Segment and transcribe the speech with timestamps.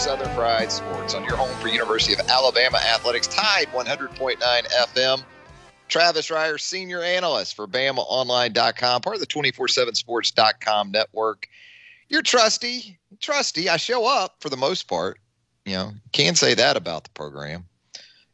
[0.00, 5.22] Southern Fried Sports on your home for University of Alabama Athletics, Tide 100.9 FM.
[5.88, 11.50] Travis Reier, senior analyst for BamaOnline.com, part of the 247sports.com network.
[12.08, 13.68] You're trusty, trusty.
[13.68, 15.18] I show up for the most part.
[15.66, 17.66] You know, can say that about the program.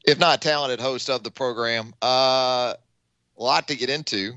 [0.05, 4.35] If not talented host of the program, uh, a lot to get into.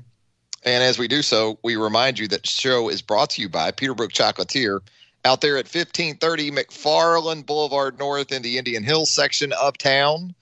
[0.64, 3.48] And as we do so, we remind you that the show is brought to you
[3.48, 4.80] by Peterbrooke Chocolatier
[5.24, 10.34] out there at 1530 McFarland Boulevard North in the Indian Hills section of town.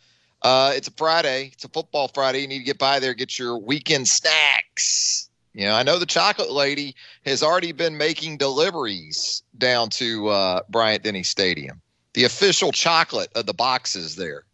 [0.43, 1.51] Uh, it's a Friday.
[1.53, 2.41] It's a football Friday.
[2.41, 5.29] You need to get by there, get your weekend snacks.
[5.55, 6.95] You know, I know the chocolate lady
[7.27, 11.81] has already been making deliveries down to uh, Bryant Denny Stadium.
[12.15, 14.45] The official chocolate of the boxes there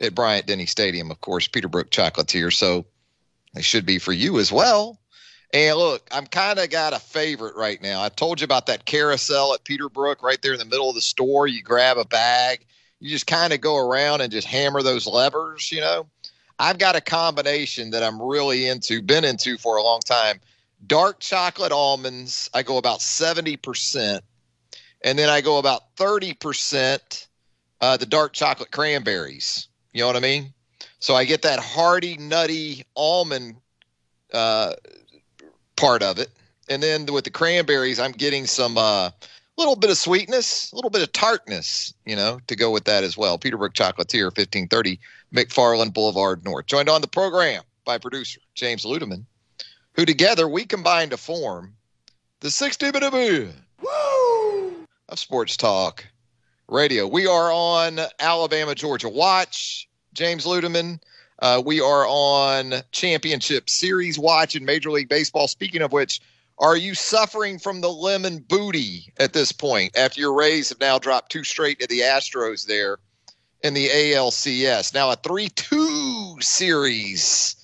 [0.00, 2.52] at Bryant Denny Stadium, of course, Peterbrooke Chocolatier.
[2.52, 2.86] So
[3.54, 4.98] they should be for you as well.
[5.52, 8.02] And look, I'm kind of got a favorite right now.
[8.02, 11.00] I told you about that carousel at Peterbrooke right there in the middle of the
[11.00, 11.46] store.
[11.46, 12.66] You grab a bag,
[13.00, 16.06] you just kind of go around and just hammer those levers, you know.
[16.58, 20.40] I've got a combination that I'm really into, been into for a long time.
[20.86, 24.20] Dark chocolate almonds, I go about 70%.
[25.02, 27.26] And then I go about 30%
[27.80, 29.68] uh, the dark chocolate cranberries.
[29.92, 30.52] You know what I mean?
[30.98, 33.56] So I get that hearty, nutty almond
[34.32, 34.74] uh,
[35.78, 36.28] part of it.
[36.68, 39.10] And then with the cranberries, I'm getting some uh,
[39.56, 43.04] little bit of sweetness, a little bit of tartness, you know, to go with that
[43.04, 43.38] as well.
[43.38, 45.00] Peterbrooke Chocolatier, 1530
[45.34, 46.66] McFarland Boulevard North.
[46.66, 49.24] Joined on the program by producer James Ludeman,
[49.94, 51.74] who together we combined to form
[52.40, 54.86] the 60 minute Woo!
[55.08, 56.06] of sports talk
[56.68, 57.06] radio.
[57.06, 59.88] We are on Alabama Georgia Watch.
[60.12, 61.00] James Ludeman.
[61.40, 65.46] Uh, we are on Championship Series watch in Major League Baseball.
[65.46, 66.20] Speaking of which,
[66.58, 70.98] are you suffering from the lemon booty at this point after your Rays have now
[70.98, 72.98] dropped two straight to the Astros there
[73.62, 74.92] in the ALCS?
[74.92, 77.54] Now a 3 2 series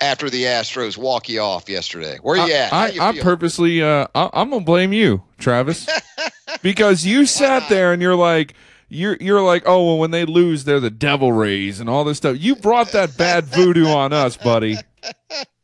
[0.00, 2.18] after the Astros walk you off yesterday.
[2.22, 2.72] Where are you I, at?
[2.72, 5.86] I, you I purposely, uh, I, I'm going to blame you, Travis,
[6.62, 8.54] because you sat there and you're like,
[8.90, 12.18] you're you're like, oh well, when they lose, they're the Devil Rays and all this
[12.18, 12.36] stuff.
[12.38, 14.76] You brought that bad voodoo on us, buddy.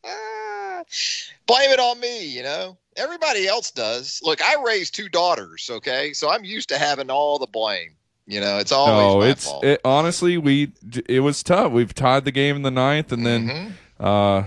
[1.46, 2.76] Blame it on me, you know.
[2.96, 4.20] Everybody else does.
[4.24, 6.12] Look, I raised two daughters, okay?
[6.12, 7.92] So I'm used to having all the blame.
[8.26, 10.72] You know, it's always No, it's it, honestly we
[11.08, 11.70] it was tough.
[11.72, 13.72] We've tied the game in the ninth, and then Mhm.
[14.04, 14.42] uh,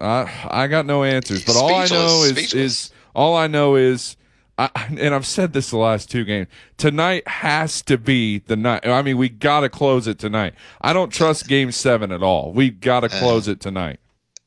[0.00, 1.44] I I got no answers.
[1.44, 2.54] But all I know is speechless.
[2.54, 4.16] is all I know is.
[4.62, 6.48] I, and I've said this the last two games.
[6.76, 8.86] Tonight has to be the night.
[8.86, 10.54] I mean, we got to close it tonight.
[10.80, 12.52] I don't trust Game Seven at all.
[12.52, 13.98] We got to close it tonight.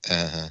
[0.10, 0.50] Uh-huh.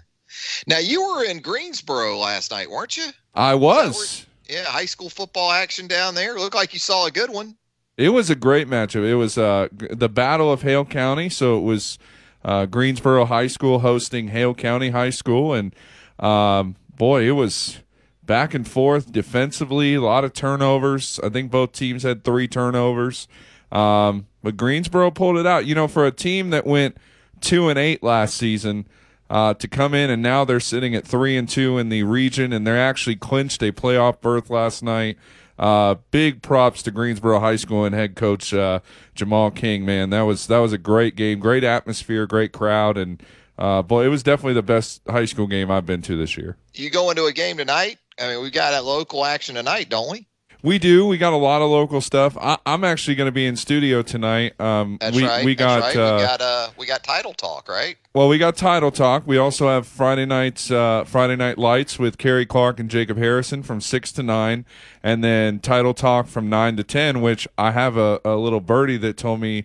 [0.67, 3.09] Now you were in Greensboro last night, weren't you?
[3.35, 4.27] I was.
[4.49, 6.35] Yeah, high school football action down there.
[6.35, 7.57] Looked like you saw a good one.
[7.97, 9.09] It was a great matchup.
[9.09, 11.31] It was uh, the Battle of Hale County.
[11.31, 11.99] So it was
[12.45, 15.75] uh, Greensboro High School hosting Hale County High School, and
[16.19, 17.79] um, boy, it was
[18.27, 19.95] back and forth defensively.
[19.95, 21.21] A lot of turnovers.
[21.23, 23.29] I think both teams had three turnovers,
[23.73, 25.67] um, but Greensboro pulled it out.
[25.67, 26.97] You know, for a team that went
[27.41, 28.87] two and eight last season.
[29.31, 32.53] Uh, to come in and now they're sitting at three and two in the region,
[32.53, 35.17] and they're actually clinched a playoff berth last night.
[35.59, 38.81] Uh, big props to Greensboro High School and head coach uh,
[39.15, 39.85] Jamal King.
[39.85, 43.23] Man, that was that was a great game, great atmosphere, great crowd, and
[43.57, 46.57] uh, boy, it was definitely the best high school game I've been to this year.
[46.75, 47.99] You going to a game tonight?
[48.21, 50.27] I mean, we got a local action tonight, don't we?
[50.65, 51.07] We do.
[51.07, 52.39] We got a lot of local stuff.
[52.41, 54.59] I, am actually going to be in studio tonight.
[54.59, 55.45] Um, That's we, right.
[55.45, 55.83] We got.
[55.83, 55.95] Right.
[55.95, 56.41] Uh, we got.
[56.41, 57.99] Uh, we got title talk, right?
[58.15, 59.27] Well, we got title talk.
[59.27, 63.63] We also have Friday nights, uh, Friday night lights with Kerry Clark and Jacob Harrison
[63.63, 64.65] from six to nine,
[65.03, 67.21] and then title talk from nine to ten.
[67.21, 69.65] Which I have a, a little birdie that told me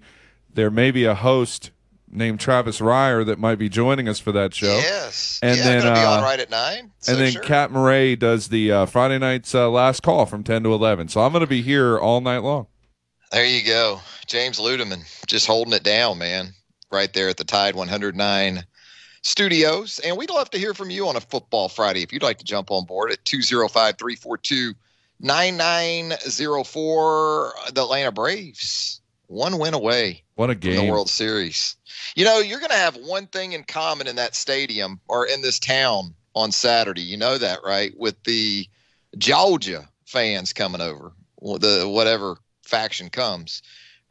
[0.53, 1.71] there may be a host
[2.11, 4.77] named Travis Reier that might be joining us for that show.
[4.77, 5.39] Yes.
[5.41, 6.91] And yeah, then be uh, on right at nine.
[6.99, 7.41] So and then sure.
[7.41, 11.07] Kat Murray does the uh, Friday night's uh, last call from ten to eleven.
[11.07, 12.67] So I'm going to be here all night long.
[13.31, 16.53] There you go, James Ludeman, just holding it down, man.
[16.91, 18.63] Right there at the Tide 109
[19.21, 22.01] studios, and we'd love to hear from you on a Football Friday.
[22.01, 24.73] If you'd like to jump on board at 205-342
[25.19, 28.98] 9904, the Atlanta Braves,
[29.29, 30.85] one win away What a game!
[30.85, 31.75] the World Series.
[32.15, 35.41] You know, you're going to have one thing in common in that stadium or in
[35.41, 37.01] this town on Saturday.
[37.01, 37.93] You know that, right?
[37.97, 38.67] With the
[39.17, 43.61] Georgia fans coming over, the whatever faction comes.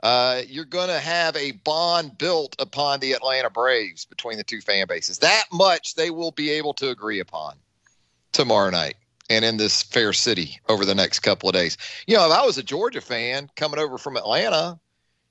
[0.02, 4.60] Uh, you're going to have a bond built upon the Atlanta Braves between the two
[4.60, 5.18] fan bases.
[5.18, 7.56] That much they will be able to agree upon
[8.30, 8.94] tomorrow night
[9.28, 11.76] and in this fair city over the next couple of days.
[12.06, 14.78] You know, if I was a Georgia fan coming over from Atlanta,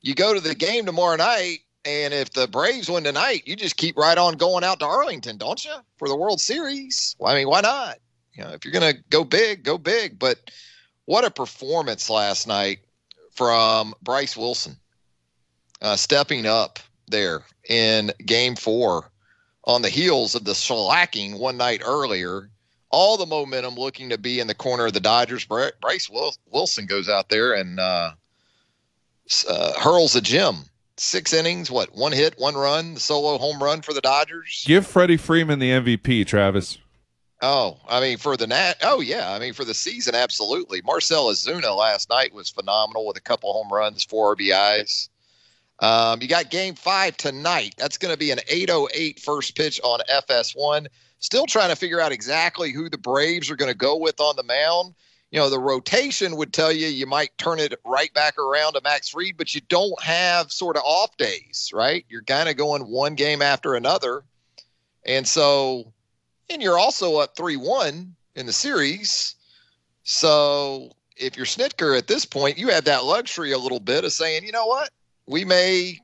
[0.02, 3.78] you go to the game tomorrow night, and if the Braves win tonight, you just
[3.78, 7.16] keep right on going out to Arlington, don't you, for the World Series?
[7.20, 7.98] Well, I mean, why not?
[8.34, 10.20] You know, if you're going to go big, go big.
[10.20, 10.52] But
[11.06, 12.80] what a performance last night
[13.32, 14.78] from Bryse Wilson,
[15.82, 19.10] uh, stepping up there in Game Four
[19.64, 22.50] on the heels of the shellacking one night earlier.
[22.90, 25.46] All the momentum looking to be in the corner of the Dodgers.
[25.46, 26.10] Bryse
[26.50, 28.12] Wilson goes out there and uh,
[29.50, 30.66] uh, hurls a gem.
[30.98, 31.96] Six innings, what?
[31.96, 34.64] One hit, one run, the solo home run for the Dodgers.
[34.66, 36.80] Give Freddie Freeman the MVP, Travis.
[37.42, 38.78] Oh, I mean for the nat.
[38.82, 40.82] Oh yeah, I mean for the season, absolutely.
[40.84, 45.10] Marcell Ozuna last night was phenomenal with a couple home runs, four RBIs.
[45.80, 47.76] Um, you got Game Five tonight.
[47.78, 50.88] That's going to be an 8:08 first pitch on FS1.
[51.20, 54.36] Still trying to figure out exactly who the Braves are going to go with on
[54.36, 54.96] the mound.
[55.32, 58.82] You know, the rotation would tell you you might turn it right back around to
[58.84, 62.06] Max Fried, but you don't have sort of off days, right?
[62.08, 64.24] You're kind of going one game after another.
[65.06, 65.92] And so,
[66.50, 69.36] and you're also up 3 1 in the series.
[70.04, 74.14] So if you're Snitker at this point, you have that luxury a little bit of
[74.14, 74.90] saying, you know what?
[75.26, 76.00] We may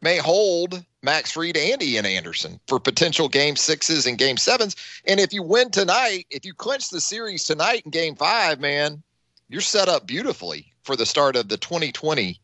[0.00, 4.76] may hold Max Fried and Ian Anderson for potential game sixes and game sevens.
[5.04, 9.02] And if you win tonight, if you clinch the series tonight in game five, man,
[9.48, 12.40] you're set up beautifully for the start of the 2020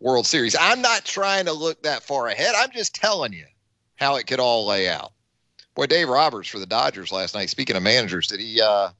[0.00, 0.56] World Series.
[0.58, 2.54] I'm not trying to look that far ahead.
[2.56, 3.44] I'm just telling you
[3.96, 5.12] how it could all lay out.
[5.74, 7.50] Boy, Dave Roberts for the Dodgers last night.
[7.50, 8.90] Speaking of managers, did he uh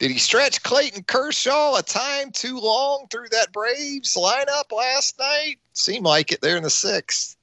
[0.00, 5.58] did he stretch Clayton Kershaw a time too long through that Braves lineup last night?
[5.74, 7.37] Seemed like it there in the sixth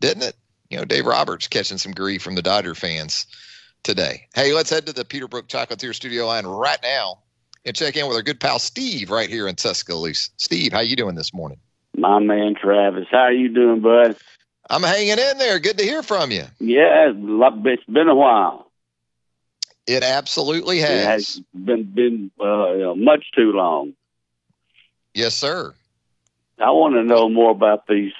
[0.00, 0.36] didn't it?
[0.70, 3.26] You know, Dave Roberts catching some grief from the Dodger fans
[3.82, 4.26] today.
[4.34, 7.18] Hey, let's head to the Peterbrooke Chocolatier studio line right now
[7.64, 10.30] and check in with our good pal Steve right here in Tuscaloosa.
[10.36, 11.58] Steve, how you doing this morning?
[11.96, 14.16] My man Travis, how are you doing, bud?
[14.68, 15.58] I'm hanging in there.
[15.58, 16.44] Good to hear from you.
[16.60, 18.70] Yeah, it's been a while.
[19.86, 20.90] It absolutely has.
[20.90, 23.94] It has been been uh, much too long.
[25.14, 25.74] Yes, sir.
[26.60, 28.12] I want to know more about these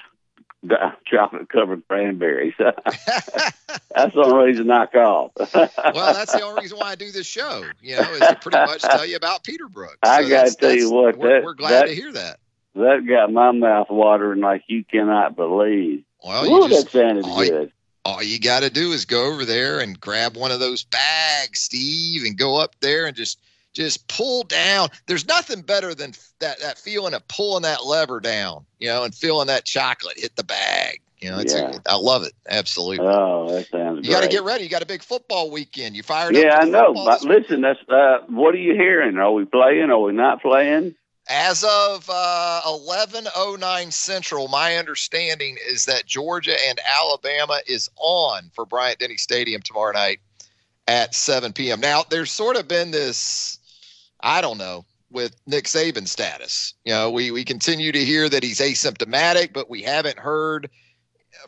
[1.07, 2.55] chocolate covered cranberries.
[2.59, 5.33] that's the only reason I called.
[5.55, 7.65] well, that's the only reason why I do this show.
[7.81, 9.97] You know, is to pretty much tell you about Peterbrooke.
[10.05, 12.41] So I got to tell you what, we're, that, we're glad that, to hear that.
[12.75, 16.05] That got my mouth watering like you cannot believe.
[16.23, 17.69] Well, Ooh, you just, that sounded all good.
[17.69, 17.73] You,
[18.05, 21.61] all you got to do is go over there and grab one of those bags,
[21.61, 23.39] Steve, and go up there and just
[23.73, 24.89] just pull down.
[25.07, 29.15] There's nothing better than that that feeling of pulling that lever down, you know, and
[29.15, 31.01] feeling that chocolate hit the bag.
[31.21, 31.79] You know, it's Yeah.
[31.87, 32.33] a, I love it.
[32.49, 33.07] Absolutely.
[33.07, 34.65] Oh, that sounds you got to get ready.
[34.65, 35.95] You got a big football weekend.
[35.95, 36.43] You fired up?
[36.43, 36.95] Yeah, I know.
[36.95, 39.19] But listen, that's uh, what are you hearing?
[39.19, 39.91] Are we playing?
[39.91, 40.95] Are we not playing?
[41.29, 48.65] As of uh, 11:09 Central, my understanding is that Georgia and Alabama is on for
[48.65, 50.19] Bryant Denny Stadium tomorrow night
[50.89, 51.81] at 7 p.m.
[51.81, 53.60] Now, there's sort of been this,
[54.23, 56.75] I don't know, with Nick Saban's status.
[56.85, 60.71] You know, we we continue to hear that he's asymptomatic, but we haven't heard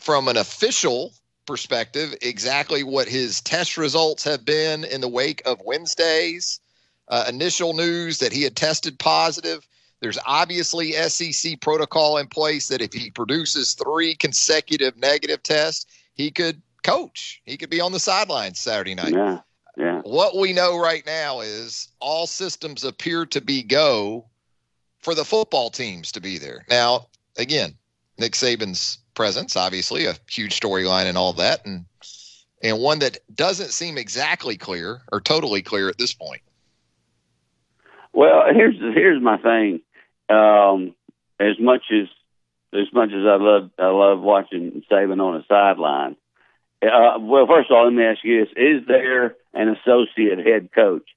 [0.00, 1.12] from an official
[1.46, 6.60] perspective exactly what his test results have been in the wake of Wednesday's
[7.08, 9.66] uh, initial news that he had tested positive.
[10.00, 16.30] There's obviously SEC protocol in place that if he produces three consecutive negative tests, he
[16.30, 17.40] could coach.
[17.44, 19.12] He could be on the sidelines Saturday night.
[19.12, 19.40] Yeah.
[19.76, 20.02] Yeah.
[20.04, 24.26] What we know right now is all systems appear to be go
[25.00, 26.64] for the football teams to be there.
[26.68, 27.74] Now, again,
[28.18, 31.86] Nick Saban's presence, obviously, a huge storyline and all that, and
[32.62, 36.42] and one that doesn't seem exactly clear or totally clear at this point.
[38.12, 39.80] Well, here's here's my thing.
[40.28, 40.94] Um,
[41.40, 42.08] as much as
[42.74, 46.16] as much as I love I love watching Saban on the sideline.
[46.82, 50.70] Uh, well, first of all, let me ask you this: Is there an associate head
[50.74, 51.08] coach?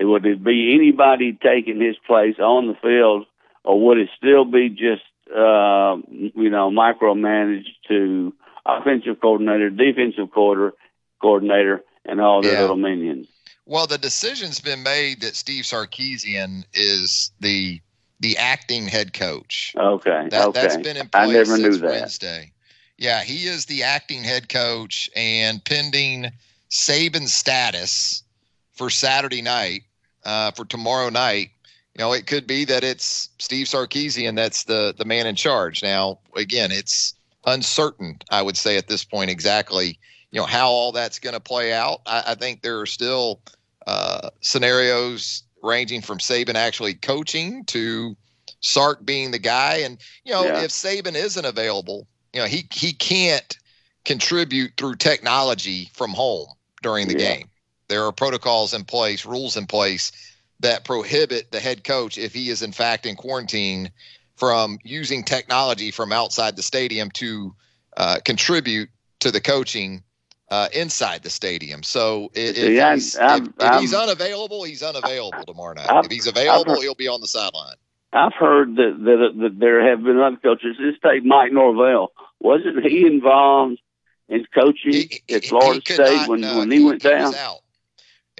[0.00, 3.26] Would it be anybody taking his place on the field,
[3.64, 8.34] or would it still be just uh, you know micromanaged to
[8.66, 10.76] offensive coordinator, defensive coordinator,
[11.20, 12.60] coordinator, and all their Yeah.
[12.62, 13.28] little minions?
[13.66, 17.80] Well, the decision's been made that Steve Sarkisian is the
[18.20, 19.74] the acting head coach.
[19.76, 20.60] Okay, That okay.
[20.60, 21.90] that's been in I place never knew since that.
[21.90, 22.52] Wednesday.
[22.98, 26.30] Yeah, he is the acting head coach, and pending
[26.74, 28.24] Saban's status
[28.72, 29.84] for Saturday night,
[30.24, 31.50] uh, for tomorrow night,
[31.94, 35.84] you know, it could be that it's Steve Sarkisian that's the the man in charge.
[35.84, 37.14] Now, again, it's
[37.46, 38.18] uncertain.
[38.30, 40.00] I would say at this point exactly,
[40.32, 42.00] you know, how all that's going to play out.
[42.06, 43.40] I, I think there are still
[43.86, 48.16] uh, scenarios ranging from Saban actually coaching to
[48.58, 50.62] Sark being the guy, and you know, Yeah.
[50.62, 53.56] if Saban isn't available, you know, he he can't
[54.04, 56.48] contribute through technology from home
[56.84, 57.34] during the Yeah.
[57.36, 57.50] game.
[57.88, 60.12] There are protocols in place, rules in place
[60.60, 63.90] that prohibit the head coach, if he is in fact in quarantine,
[64.36, 67.54] from using technology from outside the stadium to
[67.96, 70.02] uh, contribute to the coaching
[70.50, 71.82] uh, inside the stadium.
[71.82, 75.88] So if, See, he's, I'm- if, if he's unavailable, he's unavailable tomorrow night.
[75.90, 77.76] I've- if he's available, I've- he'll be on the sideline.
[78.12, 80.76] I've heard that, that that there have been other coaches.
[80.78, 82.12] Let's take Mike Norvell.
[82.40, 83.78] Wasn't he involved
[84.28, 87.12] in coaching He- he- at Florida he State not, when, uh, when he, went was
[87.12, 87.34] down?
[87.34, 87.60] out.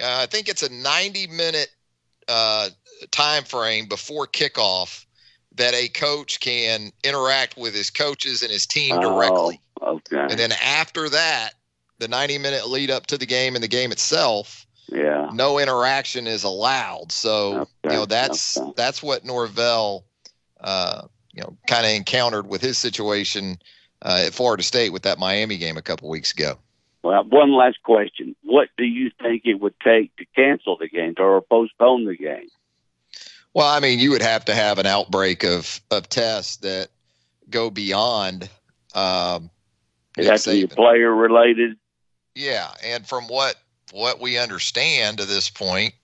[0.01, 1.69] Uh, I think it's a 90 minute
[2.27, 2.71] uh,
[3.11, 5.05] time frame before kickoff
[5.57, 9.61] that a coach can interact with his coaches and his team directly.
[9.81, 10.27] Oh, okay.
[10.31, 11.51] And then after that,
[11.99, 15.31] the 90 minute lead up to the game and the game itself, yeah.
[15.33, 17.13] no interaction is allowed.
[17.13, 18.73] So, Okay, you know, that's okay.
[18.77, 20.05] that's what Norvell
[20.61, 23.59] uh, you know, kind of encountered with his situation
[24.05, 26.59] uh, at Florida State with that Miami game a couple weeks ago.
[27.03, 28.35] Well, one last question.
[28.45, 32.49] What do you think it would take to cancel the game or postpone the game?
[33.53, 36.89] Well, I mean, you would have to have an outbreak of of tests that
[37.51, 38.49] go beyond.
[38.95, 39.51] Um,
[40.17, 41.77] has to be player related.
[42.35, 43.57] Yeah, and from what
[43.93, 45.95] what we understand to this point,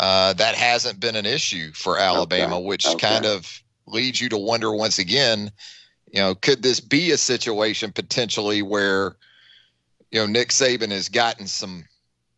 [0.00, 3.08] uh, that hasn't been an issue for Alabama, Okay, which okay.
[3.08, 5.52] kind of leads you to wonder once again,
[6.12, 9.16] you know, could this be a situation potentially where,
[10.10, 11.84] you know, Nick Saban has gotten some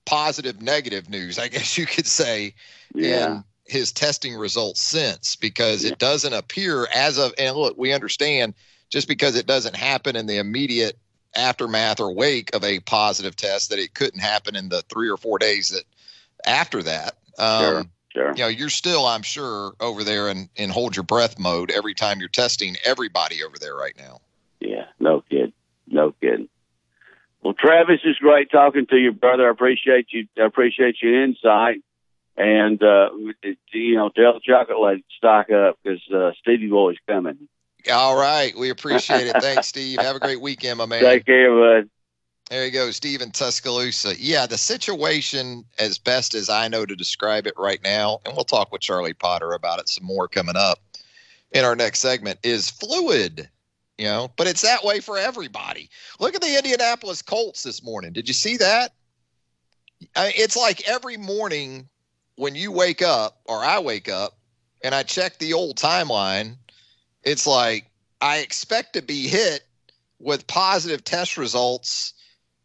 [0.06, 2.54] positive, negative news, I guess you could say,
[2.94, 3.34] Yeah.
[3.34, 8.54] in his testing results since because it doesn't appear as of and look we understand
[8.88, 10.98] just because it doesn't happen in the immediate
[11.37, 15.18] aftermath or wake of a positive test that it couldn't happen in the three or
[15.18, 15.84] four days that
[16.46, 17.87] after that um, Sure.
[18.18, 18.30] Sure.
[18.32, 21.94] you know you're still i'm sure over there in, in hold your breath mode every
[21.94, 24.20] time you're testing everybody over there right now
[24.60, 24.87] Yeah.
[24.98, 25.52] No kidding.
[25.87, 26.48] No kidding.
[27.42, 29.46] Well, Travis, it's great talking to you, brother.
[29.46, 30.26] I appreciate you.
[30.37, 31.82] I appreciate your insight.
[32.37, 33.10] And, uh,
[33.72, 37.48] you know, tell the chocolate lady to stock up because uh, Stevie Boy's coming.
[37.92, 41.50] all right we appreciate it thanks steve have a great weekend my man Take care,
[41.54, 41.88] bud.
[42.50, 44.14] There you go, Steve in Tuscaloosa.
[44.18, 48.44] Yeah, the situation, as best as I know to describe it right now, and we'll
[48.44, 50.78] talk with Charlie Potter about it some more coming up
[51.52, 53.50] in our next segment, is fluid.
[53.98, 55.90] You know, but it's that way for everybody.
[56.20, 58.12] Look at the Indianapolis Colts this morning.
[58.12, 58.94] Did you see that?
[60.16, 61.88] I, it's like every morning
[62.36, 64.38] when you wake up, or I wake up,
[64.82, 66.56] and I check the old timeline,
[67.24, 67.90] it's like
[68.20, 69.66] I expect to be hit
[70.20, 72.14] with positive test results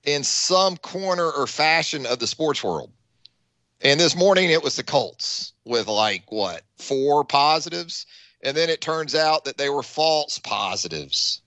[0.03, 2.91] in some corner or fashion of the sports world.
[3.81, 8.05] And this morning it was the Colts with like what, four positives?
[8.41, 11.41] And then it turns out that they were false positives.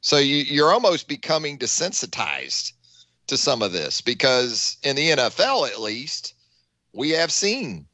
[0.00, 2.72] So you, you're almost becoming desensitized
[3.26, 6.34] to some of this because in the NFL, at least,
[6.92, 7.86] we have seen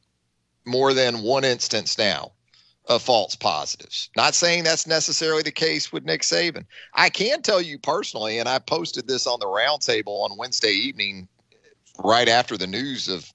[0.64, 2.32] more than one instance now
[2.86, 4.10] of false positives.
[4.16, 6.64] Not saying that's necessarily the case with Nick Saban.
[6.94, 11.28] I can tell you personally, and I posted this on the roundtable on Wednesday evening,
[12.02, 13.32] right after the news of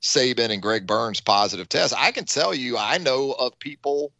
[0.00, 1.94] Saban and Greg Byrne's positive test.
[1.96, 4.12] I can tell you, I know of people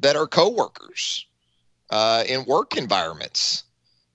[0.00, 1.26] that are coworkers
[1.90, 3.64] uh, in work environments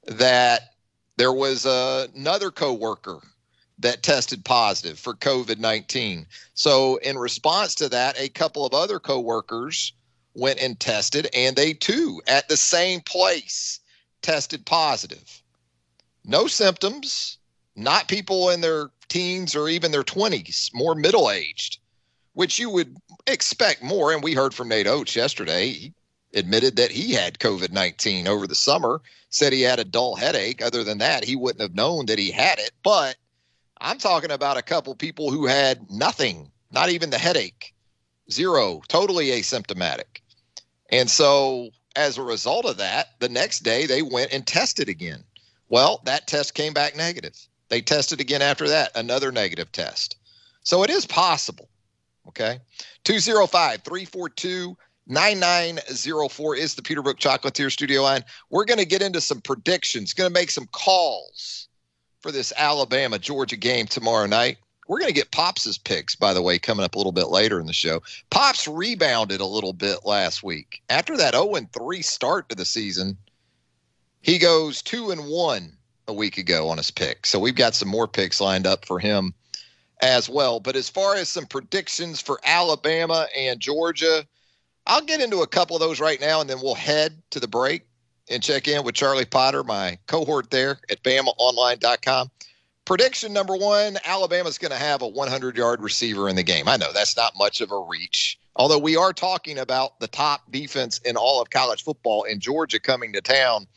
[0.06, 0.74] that
[1.18, 3.20] there was uh, another coworker
[3.80, 6.28] that tested positive for COVID 19.
[6.54, 9.94] So, in response to that, a couple of other coworkers
[10.34, 13.80] went and tested, and they too, at the same place,
[14.22, 15.42] tested positive.
[16.24, 17.38] No symptoms,
[17.76, 21.80] not people in their teens or even their 20s, more middle aged,
[22.34, 22.96] which you would
[23.28, 24.14] expect more.
[24.14, 25.70] And we heard from Nate Oats yesterday.
[25.70, 25.94] He
[26.34, 30.62] admitted that he had COVID 19 over the summer, said he had a dull headache.
[30.62, 32.72] Other than that, he wouldn't have known that he had it.
[32.84, 33.16] But
[33.82, 37.74] I'm talking about a couple people who had nothing, not even the headache,
[38.32, 40.22] zero, totally asymptomatic.
[40.92, 45.24] And so, as a result of that, the next day they went and tested again.
[45.70, 47.36] Well, that test came back negative.
[47.70, 50.18] They tested again after that, another negative test.
[50.64, 51.70] So it is possible.
[52.28, 52.60] Okay.
[53.06, 58.24] 205 342 9904 is the Peterbrooke Chocolatier studio line.
[58.52, 61.69] We're going to get into some predictions, going to make some calls
[62.22, 64.58] for this Alabama Georgia game tomorrow night.
[64.88, 67.60] We're going to get Pops's picks, by the way, coming up a little bit later
[67.60, 68.02] in the show.
[68.32, 70.82] Pops rebounded a little bit last week.
[70.90, 73.18] After that 0 3 start to the season,
[74.22, 77.28] he goes 2 and 1 a week ago on his pick.
[77.28, 79.34] So we've got some more picks lined up for him
[80.02, 80.60] as well.
[80.60, 84.26] But as far as some predictions for Alabama and Georgia,
[84.88, 87.48] I'll get into a couple of those right now and then we'll head to the
[87.48, 87.86] break
[88.30, 92.30] and check in with Charlie Potter, my cohort there at BamaOnline.com.
[92.86, 96.68] Prediction number one Alabama's going to have a 100 yard receiver in the game.
[96.68, 100.52] I know that's not much of a reach, although we are talking about the top
[100.52, 103.68] defense in all of college football in Georgia coming to town.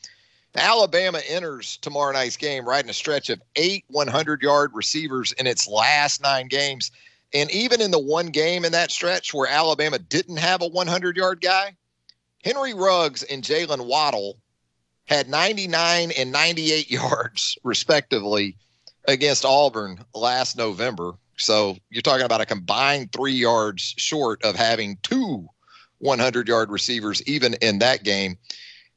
[0.54, 5.66] Alabama enters tomorrow night's game riding a stretch of eight 100 yard receivers in its
[5.66, 6.90] last nine games.
[7.34, 11.16] And even in the one game in that stretch where Alabama didn't have a 100
[11.16, 11.74] yard guy,
[12.44, 14.38] Henry Ruggs and Jaylen Waddle
[15.06, 18.56] had 99 and 98 yards, respectively,
[19.06, 21.12] against Auburn last November.
[21.36, 25.48] So you're talking about a combined three yards short of having two
[25.98, 28.36] 100 yard receivers, even in that game.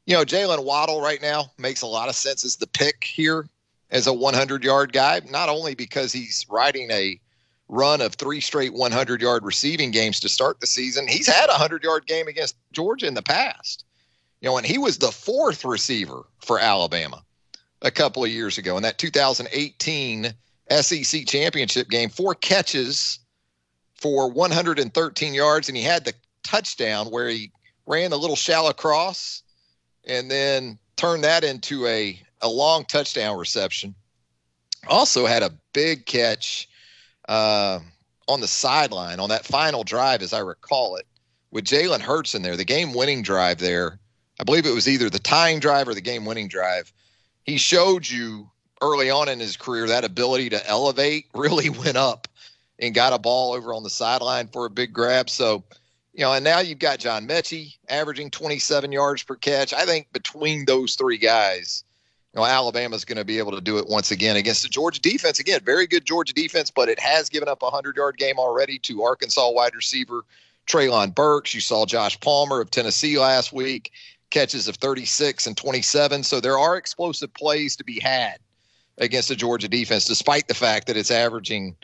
[0.06, 3.48] You know, Jaylen Waddle right now makes a lot of sense as the pick here
[3.89, 7.20] as a 100 yard guy, not only because he's riding a
[7.68, 11.08] run of three straight 100 yard receiving games to start the season.
[11.08, 13.85] He's had a 100 yard game against Georgia in the past.
[14.45, 17.23] You know, and he was the fourth receiver for Alabama
[17.81, 20.36] a couple of years ago in that 2018
[20.69, 22.12] SEC championship game.
[22.12, 23.17] Four catches
[23.95, 27.51] for 113 yards, and he had the touchdown where he
[27.88, 29.41] ran a little shallow cross
[30.03, 33.95] and then turned that into a, a long touchdown reception.
[34.88, 36.69] Also had a big catch
[37.27, 37.79] uh,
[38.27, 41.08] on the sideline on that final drive, as I recall it,
[41.49, 43.99] with Jalen Hurts in there, the game winning drive there.
[44.39, 46.91] I believe it was either the tying drive or the game winning drive.
[47.43, 48.50] He showed you
[48.82, 52.28] early on in his career that ability to elevate really went up
[52.80, 55.30] and got a ball over on the sideline for a big grab.
[55.30, 55.63] So,
[56.13, 59.74] you know, and now you've got John Metchie averaging 27 yards per catch.
[59.74, 61.84] I think between those three guys,
[62.34, 65.00] you know, Alabama's going to be able to do it once again against the Georgia
[65.00, 65.39] defense.
[65.39, 68.78] Again, very good Georgia defense, but it has given up a 100 yard game already
[68.80, 70.26] to Arkansas wide receiver
[70.67, 71.54] Treylon Burks.
[71.54, 73.91] You saw Josh Palmer of Tennessee last week,
[74.30, 76.24] catches of 36 and 27.
[76.24, 78.38] So there are explosive plays to be had
[78.98, 81.76] against the Georgia defense, despite the fact that it's averaging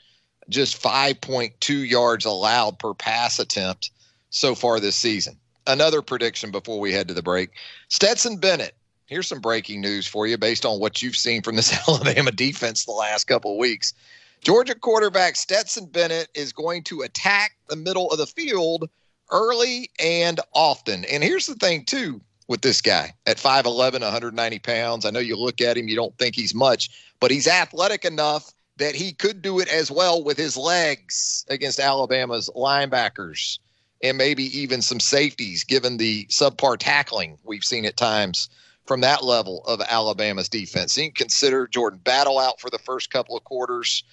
[0.50, 3.92] just 5.2 yards allowed per pass attempt
[4.30, 5.38] so far this season.
[5.68, 7.52] Another prediction before we head to the break
[7.90, 8.76] Stetson Bennett
[9.12, 12.86] here's some breaking news for you based on what you've seen from this Alabama defense
[12.86, 13.94] the last couple of weeks.
[14.42, 18.90] Georgia quarterback Stetson Bennett is going to attack the middle of the field
[19.30, 21.04] early and often.
[21.06, 25.06] And here's the thing, too, with this guy at 5'11, 190 pounds.
[25.06, 26.90] I know you look at him, you don't think he's much,
[27.22, 31.80] but he's athletic enough that he could do it as well with his legs against
[31.80, 33.60] Alabama's linebackers
[34.04, 38.50] and maybe even some safeties, given the subpar tackling we've seen at times
[38.86, 40.98] from that level of Alabama's defense.
[40.98, 44.04] You consider Jordan Battle out for the first couple of quarters.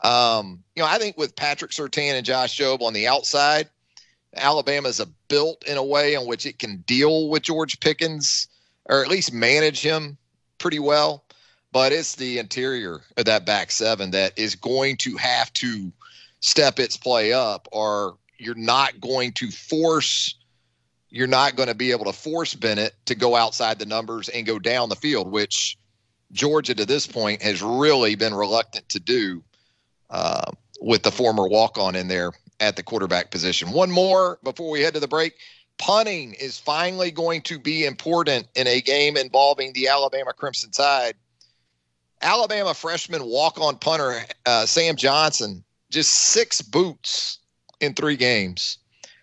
[0.00, 3.68] Um, you know, I think with Patrick Surtain and Josh Jobe on the outside,
[4.36, 8.48] Alabama's a built in a way in which it can deal with George Pickens
[8.86, 10.16] or at least manage him
[10.58, 11.24] pretty well.
[11.72, 15.90] But it's the interior of that back seven that is going to have to
[16.40, 20.34] step its play up, or you're not going to force
[21.14, 24.46] you're not going to be able to force Bennett to go outside the numbers and
[24.46, 25.76] go down the field, which
[26.32, 29.44] Georgia to this point has really been reluctant to do
[30.08, 33.72] uh, with the former walk on in there at the quarterback position.
[33.72, 35.34] One more before we head to the break.
[35.78, 41.14] Punting is finally going to be important in a game involving the Alabama Crimson Tide.
[42.22, 47.40] Alabama freshman walk-on punter uh, Sam Johnson just six boots
[47.80, 48.78] in three games.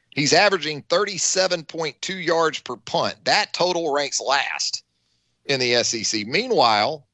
[0.09, 3.15] He's averaging 37.2 yards per punt.
[3.23, 4.83] That total ranks last
[5.45, 6.27] in the SEC.
[6.27, 7.07] Meanwhile,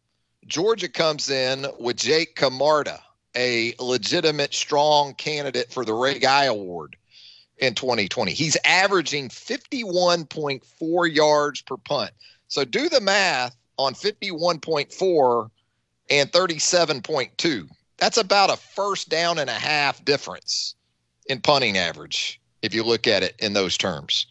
[0.47, 3.01] Georgia comes in with Jake Camarda,
[3.35, 6.95] a legitimate, strong candidate for the Ray Guy Award
[7.57, 8.31] in 2020.
[8.33, 12.11] He's averaging 51.4 yards per punt.
[12.47, 15.49] So do the math on 51.4
[16.09, 17.69] and 37.2.
[17.97, 20.75] That's about a first down and a half difference
[21.27, 24.27] in punting average if you look at it in those terms.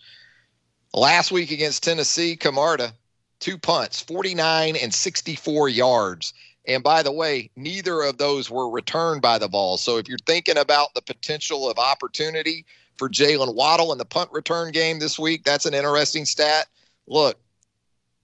[0.93, 2.93] Last week against Tennessee, Camarda,
[3.41, 6.35] two punts, 49 and 64 yards.
[6.67, 9.77] And by the way, neither of those were returned by the ball.
[9.77, 12.65] So if you're thinking about the potential of opportunity
[12.97, 16.67] for Jaylen Waddle in the punt return game this week, that's an interesting stat.
[17.07, 17.39] Look,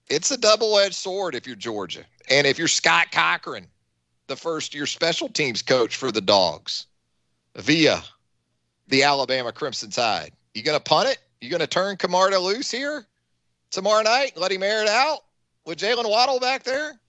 [0.09, 2.03] it's a double edged sword if you're Georgia.
[2.29, 3.67] And if you're Scott Cochran,
[4.27, 6.87] the first year special teams coach for the Dogs
[7.55, 8.01] via
[8.87, 10.31] the Alabama Crimson Tide.
[10.53, 11.19] You going to punt it?
[11.41, 13.05] You going to turn Camarda loose here
[13.71, 14.33] tomorrow night?
[14.35, 15.19] Let him air it out
[15.65, 16.99] with Jaylen Waddle back there?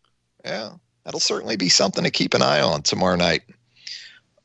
[0.45, 0.73] Yeah,
[1.05, 3.43] that'll certainly be something to keep an eye on tomorrow night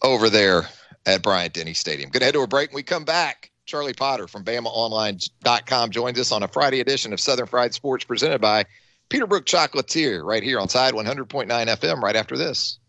[0.02, 0.68] over there
[1.06, 2.10] at Bryant Denny Stadium.
[2.10, 2.70] Going to head to a break.
[2.70, 7.20] When we come back, Charlie Potter from BamaOnline.com joins us on a Friday edition of
[7.20, 8.66] Southern Fried Sports presented by
[9.10, 12.80] Peterbrooke Chocolatier right here on Tide 100.9 FM right after this.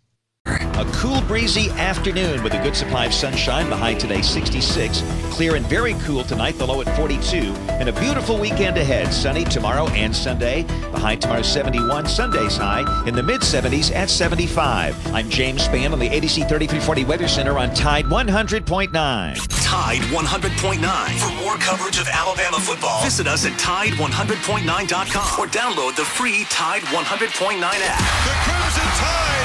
[0.48, 3.68] A cool, breezy afternoon with a good supply of sunshine.
[3.68, 5.02] The high today 66.
[5.30, 7.52] Clear and very cool tonight, the low at 42.
[7.68, 9.12] And a beautiful weekend ahead.
[9.12, 10.62] Sunny tomorrow and Sunday.
[10.62, 12.06] The high tomorrow 71.
[12.06, 15.14] Sunday's high in the mid 70s at 75.
[15.14, 18.90] I'm James Spann on the ABC 3340 Weather Center on Tide 100.9.
[18.90, 21.18] Tide 100.9.
[21.18, 26.82] For more coverage of Alabama football, visit us at Tide100.9.com or download the free Tide
[26.82, 27.98] 100.9 app.
[28.24, 29.37] The Crimson Tide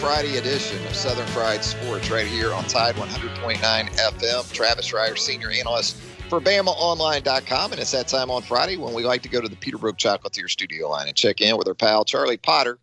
[0.00, 4.50] Friday edition of Southern Fried Sports right here on Tide 100.9 FM.
[4.50, 5.94] Travis Reier, senior analyst
[6.30, 7.72] for BamaOnline.com.
[7.72, 10.48] And it's that time on Friday when we like to go to the Peterbrooke Chocolatier
[10.48, 12.78] studio line and check in with our pal Charlie Potter.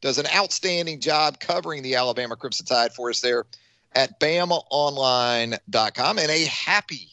[0.00, 3.46] Does an outstanding job covering the Alabama Crimson Tide for us there
[3.94, 6.18] at BamaOnline.com.
[6.18, 7.10] And a happy,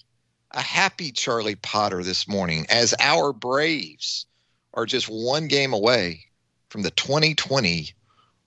[0.50, 4.26] a happy Charlie Potter this morning as our Braves
[4.74, 6.22] are just one game away
[6.70, 7.94] from the 2020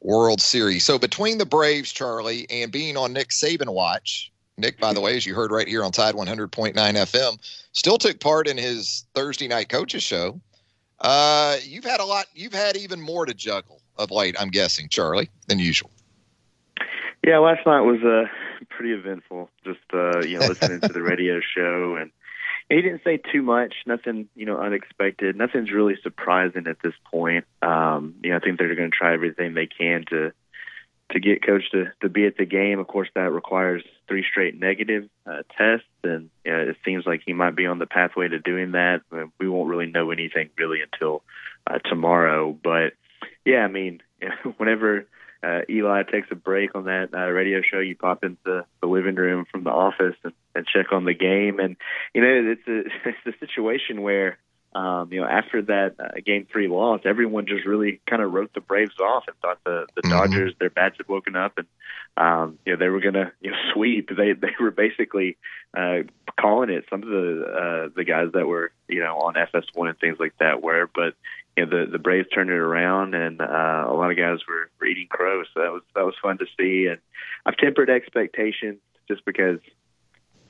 [0.06, 0.84] World Series.
[0.84, 5.16] So between the Braves, Charlie, and being on Nick Saban watch, Nick, by the way,
[5.16, 7.38] as you heard right here on Tide 100.9 FM,
[7.72, 10.40] still took part in his Thursday night coaches show.
[11.00, 12.26] Uh, you've had a lot.
[12.34, 15.90] You've had even more to juggle of late, I'm guessing, Charlie, than usual.
[17.26, 18.28] Yeah, last night was uh,
[18.70, 19.50] pretty eventful.
[19.64, 22.12] Just uh, you know, listening to the radio show, and
[22.68, 23.74] he didn't say too much.
[23.86, 25.36] Nothing, you know, unexpected.
[25.36, 27.44] Nothing's really surprising at this point.
[27.62, 30.32] Um, you know, I think they're going to try everything they can to
[31.12, 32.80] to get coach to to be at the game.
[32.80, 37.22] Of course, that requires three straight negative uh, tests, and you know, it seems like
[37.24, 39.02] he might be on the pathway to doing that.
[39.38, 41.22] We won't really know anything really until
[41.66, 42.52] uh, tomorrow.
[42.52, 42.94] But
[43.44, 44.02] yeah, I mean,
[44.56, 45.06] whenever
[45.42, 49.14] uh, Eli takes a break on that uh, radio show, you pop into the living
[49.14, 51.58] room from the office and, and check on the game.
[51.58, 51.76] And
[52.14, 54.38] you know, it's a it's a situation where
[54.74, 58.52] um, you know after that uh, game three loss, everyone just really kind of wrote
[58.54, 61.66] the Braves off and thought the the Dodgers their bats had woken up and
[62.16, 64.08] um, you know they were gonna you know sweep.
[64.08, 65.36] They they were basically
[65.76, 65.98] uh,
[66.40, 66.84] calling it.
[66.90, 70.34] Some of the uh, the guys that were you know on FS1 and things like
[70.38, 71.14] that were, but
[71.56, 74.70] you know, the the Braves turned it around, and uh, a lot of guys were,
[74.78, 75.42] were eating crow.
[75.54, 76.86] So that was that was fun to see.
[76.86, 76.98] And
[77.46, 79.60] I've tempered expectations just because,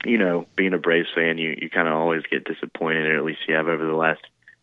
[0.05, 3.23] you know, being a Braves fan, you you kind of always get disappointed, or at
[3.25, 4.21] least you have over the last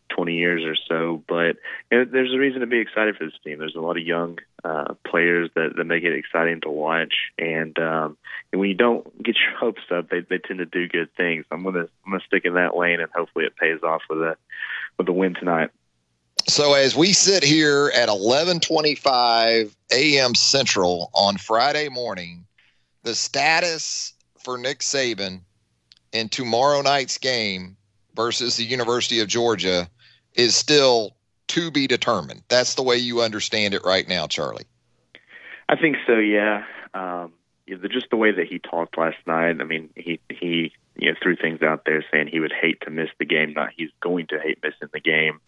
[0.09, 1.23] 20 years or so.
[1.27, 1.57] But
[1.91, 3.59] you know, there's a reason to be excited for this team.
[3.59, 7.77] There's a lot of young uh, players that, that make it exciting to watch, and
[7.79, 8.17] um,
[8.51, 11.45] and when you don't get your hopes up, they they tend to do good things.
[11.51, 14.37] I'm gonna I'm gonna stick in that lane, and hopefully it pays off with a
[14.97, 15.71] with a win tonight.
[16.47, 20.35] So as we sit here at 11:25 a.m.
[20.35, 22.45] Central on Friday morning,
[23.03, 24.13] the status
[24.45, 25.41] for Nick Saban
[26.13, 27.75] in tomorrow night's game
[28.15, 29.89] versus the University of Georgia
[30.35, 31.15] is still
[31.47, 32.43] to be determined.
[32.47, 34.65] That's the way you understand it right now, Charlie.
[35.67, 36.17] I think so.
[36.17, 36.63] Yeah.
[36.93, 37.33] Um,
[37.91, 39.57] just the way that he talked last night.
[39.59, 42.91] I mean, he he you know threw things out there saying he would hate to
[42.91, 43.53] miss the game.
[43.53, 45.39] Not he's going to hate missing the game.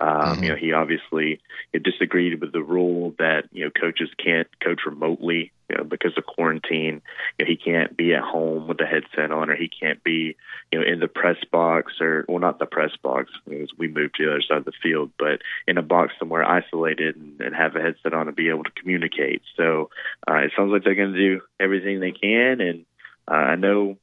[0.00, 0.42] Um, mm-hmm.
[0.42, 1.40] You know, he obviously
[1.72, 6.26] disagreed with the rule that you know coaches can't coach remotely you know, because of
[6.26, 7.02] quarantine.
[7.38, 10.36] You know, he can't be at home with the headset on, or he can't be
[10.70, 14.16] you know in the press box, or well, not the press box because we moved
[14.16, 17.54] to the other side of the field, but in a box somewhere isolated and, and
[17.54, 19.42] have a headset on and be able to communicate.
[19.56, 19.90] So
[20.28, 22.84] uh, it sounds like they're going to do everything they can, and
[23.28, 23.98] uh, I know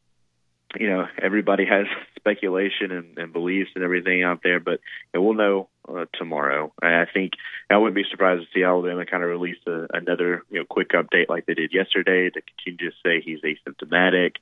[0.78, 1.86] you know everybody has
[2.18, 4.80] speculation and, and beliefs and everything out there, but
[5.14, 6.72] you know, we'll know uh, tomorrow.
[6.82, 7.34] I think
[7.70, 10.90] I wouldn't be surprised to see Alabama kind of release a, another you know quick
[10.90, 14.36] update like they did yesterday to continue to say he's asymptomatic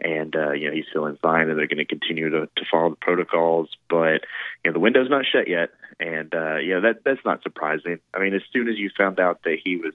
[0.00, 2.90] and uh, you know he's feeling fine and they're going to continue to to follow
[2.90, 3.68] the protocols.
[3.88, 4.24] But
[4.64, 7.98] you know the window's not shut yet, and uh, you know that that's not surprising.
[8.14, 9.94] I mean, as soon as you found out that he was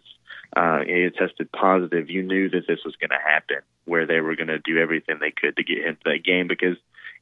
[0.55, 4.21] uh, he had tested positive, you knew that this was going to happen, where they
[4.21, 6.77] were going to do everything they could to get him to that game because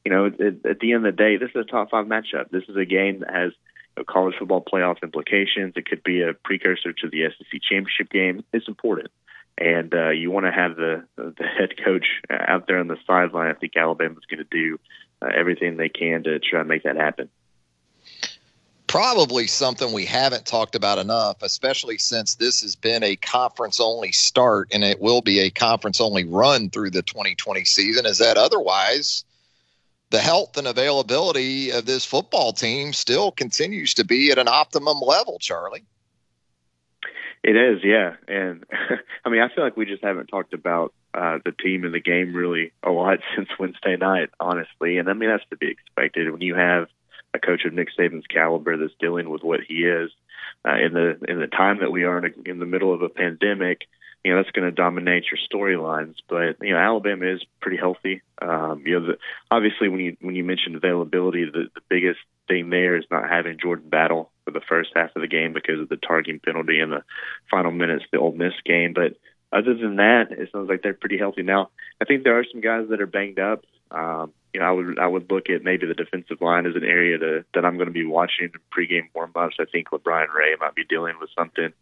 [0.06, 2.50] you know, at, at the end of the day, this is a top five matchup.
[2.52, 3.50] This is a game that has
[3.96, 5.72] you know, college football playoff implications.
[5.74, 8.44] It could be a precursor to the SEC championship game.
[8.52, 9.08] It's important,
[9.58, 13.50] and uh, you want to have the the head coach out there on the sideline.
[13.50, 14.78] I think Alabama's going to do
[15.20, 17.28] uh, everything they can to try to make that happen.
[18.86, 24.12] Probably something we haven't talked about enough, especially since this has been a conference only
[24.12, 28.36] start and it will be a conference only run through the 2020 season, is that
[28.36, 29.24] otherwise
[30.10, 35.00] the health and availability of this football team still continues to be at an optimum
[35.00, 35.84] level, Charlie.
[37.42, 38.14] It is, yeah.
[38.28, 38.64] And
[39.24, 42.00] I mean, I feel like we just haven't talked about uh, the team and the
[42.00, 44.98] game really a lot since Wednesday night, honestly.
[44.98, 46.88] And I mean, that's to be expected when you have
[47.36, 50.10] a coach of Nick Saban's caliber that's dealing with what he is
[50.66, 53.08] uh, in the in the time that we are in, in the middle of a
[53.08, 53.86] pandemic
[54.26, 56.16] you know that's going to dominate your storylines.
[56.28, 58.22] But you know Alabama is pretty healthy.
[58.42, 59.18] Um, you know, the,
[59.52, 62.18] obviously when you when you mentioned availability, the, the biggest
[62.48, 65.80] thing there is not having Jordan Battle for the first half of the game because
[65.80, 67.04] of the targeting penalty in the
[67.48, 68.94] final minutes of the Ole Miss game.
[68.94, 69.16] But
[69.56, 71.70] other than that, it sounds like they're pretty healthy now.
[72.00, 73.64] I think there are some guys that are banged up.
[73.92, 76.84] Um, you know, I would I would look at maybe the defensive line as an
[76.84, 79.60] area to, that I'm going to be watching in pregame warmups.
[79.60, 81.74] I think LaBryan Ray might be dealing with something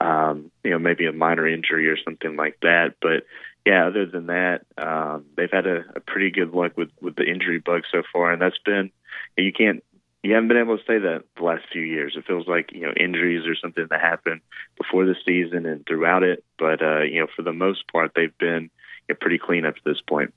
[0.00, 2.94] um, you know, maybe a minor injury or something like that.
[3.02, 3.24] But
[3.66, 7.24] yeah, other than that, um, they've had a, a pretty good luck with with the
[7.24, 8.92] injury bug so far, and that's been
[9.36, 9.82] you can't
[10.22, 12.14] you haven't been able to say that the last few years.
[12.16, 14.42] It feels like you know injuries or something that happened
[14.78, 18.36] before the season and throughout it, but uh, you know for the most part they've
[18.38, 18.70] been
[19.08, 20.32] you know, pretty clean up to this point.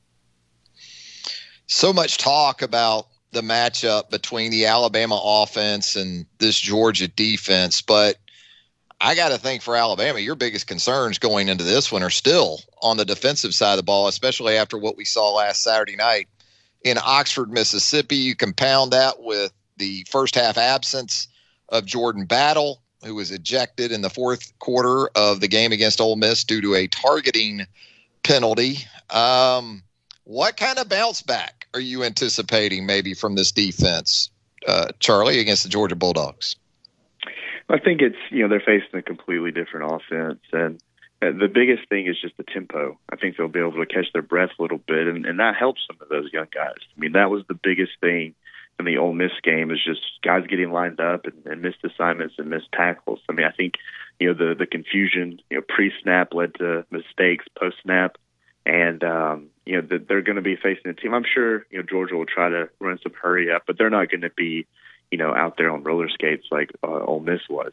[1.67, 8.17] So much talk about the matchup between the Alabama offense and this Georgia defense, but
[9.02, 12.62] I got to think for Alabama, your biggest concerns going into this one are still
[12.82, 16.30] on the defensive side of the ball, especially after what we saw last Saturday night
[16.84, 18.15] in Oxford, Mississippi.
[18.15, 21.28] You compound that with the first half absence
[21.67, 26.15] of Jordan Battle, who was ejected in the fourth quarter of the game against Ole
[26.15, 27.65] Miss due to a targeting
[28.23, 28.78] penalty.
[29.10, 29.84] Um,
[30.25, 34.29] what kind of bounce back are you anticipating maybe from this defense,
[34.67, 36.55] uh, Charlie, against the Georgia Bulldogs?
[37.69, 40.81] I think it's you know they're facing a completely different offense, and
[41.21, 42.97] uh, the biggest thing is just the tempo.
[43.12, 45.55] I think they'll be able to catch their breath a little bit, and, and that
[45.55, 46.77] helps some of those young guys.
[46.95, 48.36] I mean, that was the biggest thing
[48.79, 52.36] in the Ole Miss game is just guys getting lined up and, and missed assignments
[52.38, 53.19] and missed tackles.
[53.29, 53.75] I mean, I think
[54.19, 58.17] you know the the confusion you know pre snap led to mistakes post snap,
[58.65, 61.13] and um, you know that they're going to be facing a team.
[61.13, 64.10] I'm sure you know Georgia will try to run some hurry up, but they're not
[64.10, 64.67] going to be
[65.13, 67.71] you know, out there on roller skates like uh, Ole Miss was.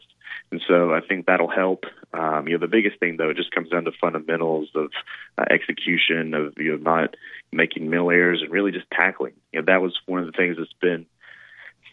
[0.51, 1.85] And so I think that'll help.
[2.13, 4.91] Um, you know, the biggest thing though, it just comes down to fundamentals of
[5.39, 7.15] uh, execution, of you know, not
[7.51, 9.33] making mill errors, and really just tackling.
[9.51, 11.07] You know, that was one of the things that's been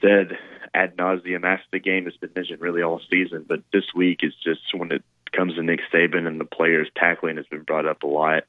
[0.03, 0.37] said
[0.75, 2.07] ad nauseum after the game.
[2.07, 5.63] It's been mentioned really all season, but this week is just when it comes to
[5.63, 8.45] Nick Saban and the players tackling has been brought up a lot.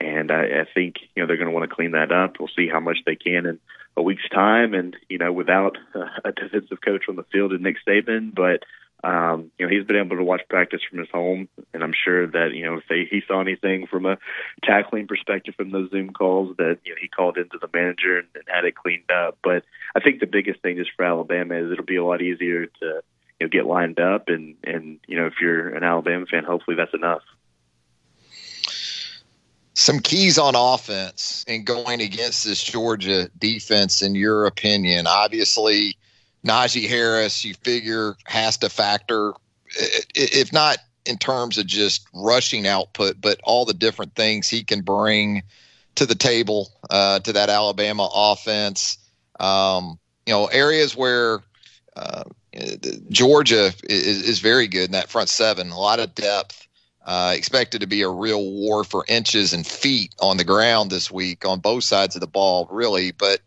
[0.00, 2.38] And I, I think you know they're going to want to clean that up.
[2.38, 3.60] We'll see how much they can in
[3.96, 5.78] a week's time, and you know without
[6.24, 8.64] a defensive coach on the field and Nick Saban, but
[9.04, 12.26] um, you know he's been able to watch practice from his home, and I'm sure
[12.26, 14.18] that you know if they, he saw anything from a
[14.64, 18.28] tackling perspective from those Zoom calls, that you know he called into the manager and,
[18.34, 19.38] and had it cleaned up.
[19.44, 22.66] But I think the biggest thing just for Alabama is it'll be a lot easier
[22.66, 23.02] to
[23.40, 26.76] you know get lined up, and and you know if you're an Alabama fan, hopefully
[26.76, 27.22] that's enough.
[29.74, 35.06] Some keys on offense and going against this Georgia defense, in your opinion.
[35.06, 35.96] Obviously,
[36.46, 39.32] Najee Harris, you figure, has to factor,
[40.14, 44.80] if not in terms of just rushing output, but all the different things he can
[44.80, 45.42] bring
[45.96, 48.98] to the table uh, to that Alabama offense.
[49.40, 51.40] Um, you know, areas where
[51.96, 52.24] uh,
[53.10, 56.63] Georgia is, is, very good in that front seven, a lot of depth.
[57.04, 61.10] Uh, expected to be a real war for inches and feet on the ground this
[61.10, 63.12] week on both sides of the ball, really.
[63.12, 63.40] But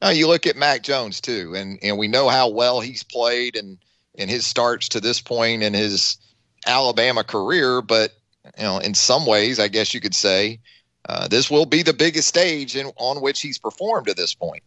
[0.00, 3.56] now you look at Mac Jones too, and and we know how well he's played
[3.56, 3.78] and
[4.14, 6.18] in his starts to this point in his
[6.66, 7.82] Alabama career.
[7.82, 8.12] But
[8.56, 10.60] you know, in some ways, I guess you could say
[11.08, 14.62] uh, this will be the biggest stage in, on which he's performed to this point.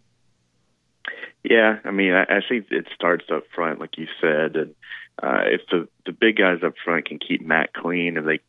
[1.43, 4.75] Yeah, I mean, I, I think it starts up front, like you said, and
[5.21, 8.39] uh, if the the big guys up front can keep Mac clean and they,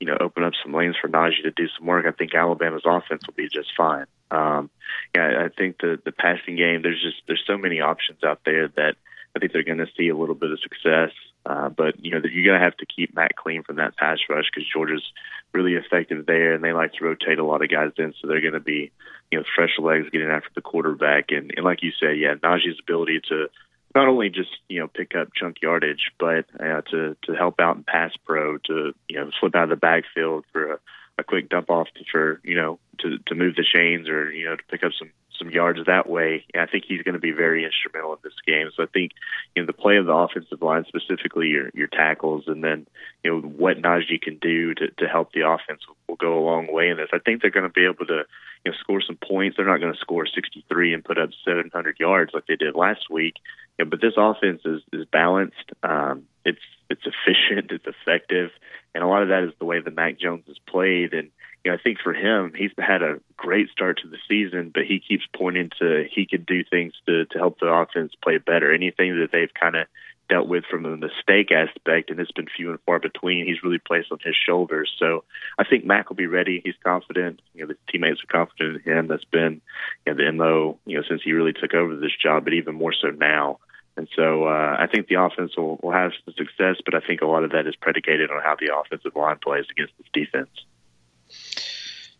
[0.00, 2.82] you know, open up some lanes for Najee to do some work, I think Alabama's
[2.86, 4.06] offense will be just fine.
[4.30, 4.70] Um,
[5.14, 6.82] yeah, I think the the passing game.
[6.82, 8.96] There's just there's so many options out there that
[9.36, 11.10] I think they're going to see a little bit of success.
[11.46, 14.18] Uh, but you know, you're going to have to keep Mac clean from that pass
[14.30, 15.04] rush because Georgia's
[15.52, 18.40] really effective there, and they like to rotate a lot of guys in, so they're
[18.40, 18.90] going to be,
[19.30, 21.26] you know, fresh legs getting after the quarterback.
[21.30, 23.48] And, and like you say, yeah, Najee's ability to
[23.94, 27.76] not only just you know pick up chunk yardage, but uh, to to help out
[27.76, 30.78] in pass pro, to you know slip out of the backfield for a,
[31.18, 34.46] a quick dump off to, for you know to to move the chains or you
[34.46, 36.44] know to pick up some some yards that way.
[36.54, 38.70] I think he's going to be very instrumental in this game.
[38.76, 39.12] So I think
[39.54, 42.86] you know the play of the offensive line, specifically your your tackles, and then
[43.22, 46.72] you know what Najee can do to to help the offense will go a long
[46.72, 47.10] way in this.
[47.12, 48.24] I think they're going to be able to
[48.64, 49.56] you know score some points.
[49.56, 53.10] They're not going to score 63 and put up 700 yards like they did last
[53.10, 53.36] week.
[53.78, 55.72] You know, but this offense is is balanced.
[55.82, 56.58] Um, it's
[56.90, 57.70] it's efficient.
[57.72, 58.50] It's effective,
[58.94, 61.30] and a lot of that is the way that Mac Jones has played and
[61.64, 64.84] you know, I think for him, he's had a great start to the season, but
[64.84, 68.72] he keeps pointing to he can do things to to help the offense play better.
[68.72, 69.86] Anything that they've kind of
[70.28, 73.46] dealt with from the mistake aspect, and it's been few and far between.
[73.46, 74.94] He's really placed on his shoulders.
[74.98, 75.24] So
[75.58, 76.60] I think Mac will be ready.
[76.64, 77.40] He's confident.
[77.54, 79.06] You know, the teammates are confident in him.
[79.08, 79.60] That's been
[80.06, 80.78] you know, the mo.
[80.86, 83.58] You know, since he really took over this job, but even more so now.
[83.96, 87.22] And so uh, I think the offense will, will have some success, but I think
[87.22, 90.50] a lot of that is predicated on how the offensive line plays against this defense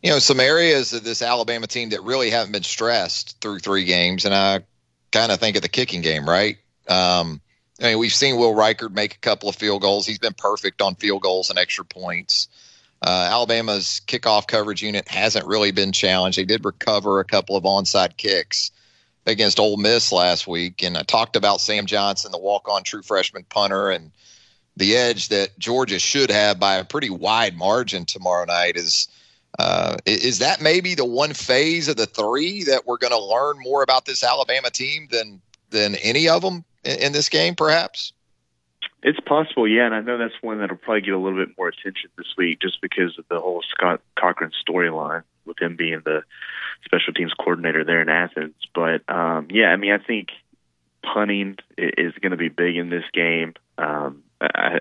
[0.04, 3.84] you know, some areas of this Alabama team that really haven't been stressed through three
[3.84, 4.60] games, and I
[5.10, 6.58] kind of think of the kicking game, right?
[6.86, 7.40] Um,
[7.84, 10.06] I mean, we've seen Will Reichard make a couple of field goals.
[10.06, 12.48] He's been perfect on field goals and extra points.
[13.02, 16.38] Uh, Alabama's kickoff coverage unit hasn't really been challenged.
[16.38, 18.70] They did recover a couple of onside kicks
[19.26, 23.44] against Ole Miss last week, and I talked about Sam Johnson, the walk-on true freshman
[23.44, 24.10] punter, and
[24.76, 29.08] the edge that Georgia should have by a pretty wide margin tomorrow night is–
[29.58, 33.56] uh, is that maybe the one phase of the three that we're going to learn
[33.60, 35.40] more about this Alabama team than
[35.74, 38.12] than any of them in, in, this game, perhaps?
[39.02, 41.68] It's possible, yeah, and I know that's one that'll probably get a little bit more
[41.68, 46.22] attention this week, just because of the whole Scott Cochran storyline with him being the
[46.84, 48.54] special teams coordinator there in Athens.
[48.74, 50.28] But um, yeah, I mean, I think
[51.02, 53.54] punting is going to be big in this game.
[53.76, 54.78] Um, I,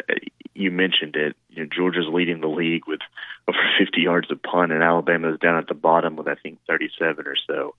[0.53, 1.35] you mentioned it.
[1.49, 3.01] You know, Georgia's leading the league with
[3.47, 7.27] over 50 yards of punt, and Alabama's down at the bottom with I think 37
[7.27, 7.75] or so.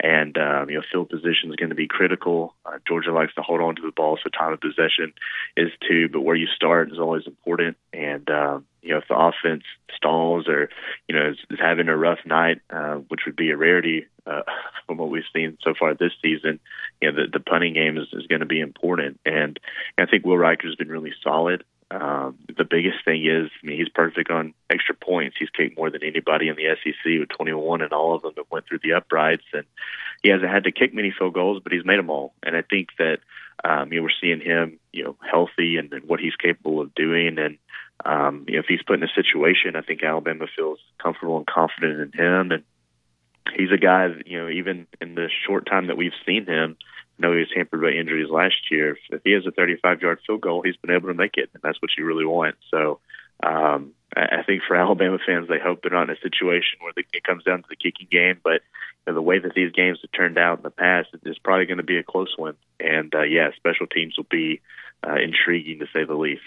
[0.00, 2.54] And um, you know, field position is going to be critical.
[2.64, 5.12] Uh, Georgia likes to hold on to the ball, so time of possession
[5.56, 6.08] is too.
[6.08, 7.76] But where you start is always important.
[7.92, 9.64] And um, you know, if the offense
[9.96, 10.70] stalls or
[11.08, 14.42] you know is, is having a rough night, uh, which would be a rarity uh,
[14.86, 16.60] from what we've seen so far this season,
[17.02, 19.18] you know, the, the punting game is, is going to be important.
[19.26, 19.58] And
[19.98, 21.64] I think Will Reichard has been really solid.
[21.90, 25.36] Um, the biggest thing is, I mean, he's perfect on extra points.
[25.38, 28.50] He's kicked more than anybody in the SEC with 21, and all of them that
[28.50, 29.44] went through the uprights.
[29.54, 29.64] And
[30.22, 32.34] he hasn't had to kick many field goals, but he's made them all.
[32.42, 33.20] And I think that
[33.64, 36.94] um, you know we're seeing him, you know, healthy and, and what he's capable of
[36.94, 37.38] doing.
[37.38, 37.58] And
[38.04, 41.46] um, you know, if he's put in a situation, I think Alabama feels comfortable and
[41.46, 42.52] confident in him.
[42.52, 42.64] And
[43.56, 46.76] he's a guy, that, you know, even in the short time that we've seen him
[47.18, 48.96] know he was hampered by injuries last year.
[49.10, 51.62] If he has a 35 yard field goal, he's been able to make it, and
[51.62, 52.56] that's what you really want.
[52.70, 53.00] So
[53.42, 57.24] um, I, think for Alabama fans, they hope they're not in a situation where it
[57.24, 58.40] comes down to the kicking game.
[58.42, 58.62] But
[59.06, 61.66] you know, the way that these games have turned out in the past, it's probably
[61.66, 62.54] going to be a close one.
[62.80, 64.60] And uh, yeah, special teams will be
[65.06, 66.42] uh, intriguing to say the least.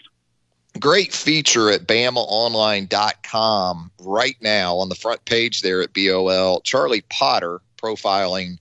[0.80, 6.62] Great feature at BamaOnline.com right now on the front page there at BOL.
[6.62, 8.58] Charlie Potter profiling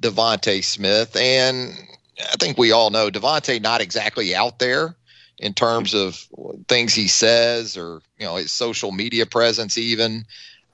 [0.00, 1.72] DeVonta Smith, and
[2.20, 4.96] I think we all know DeVonta not exactly out there
[5.38, 6.26] in terms of
[6.68, 10.24] things he says or you know his social media presence even.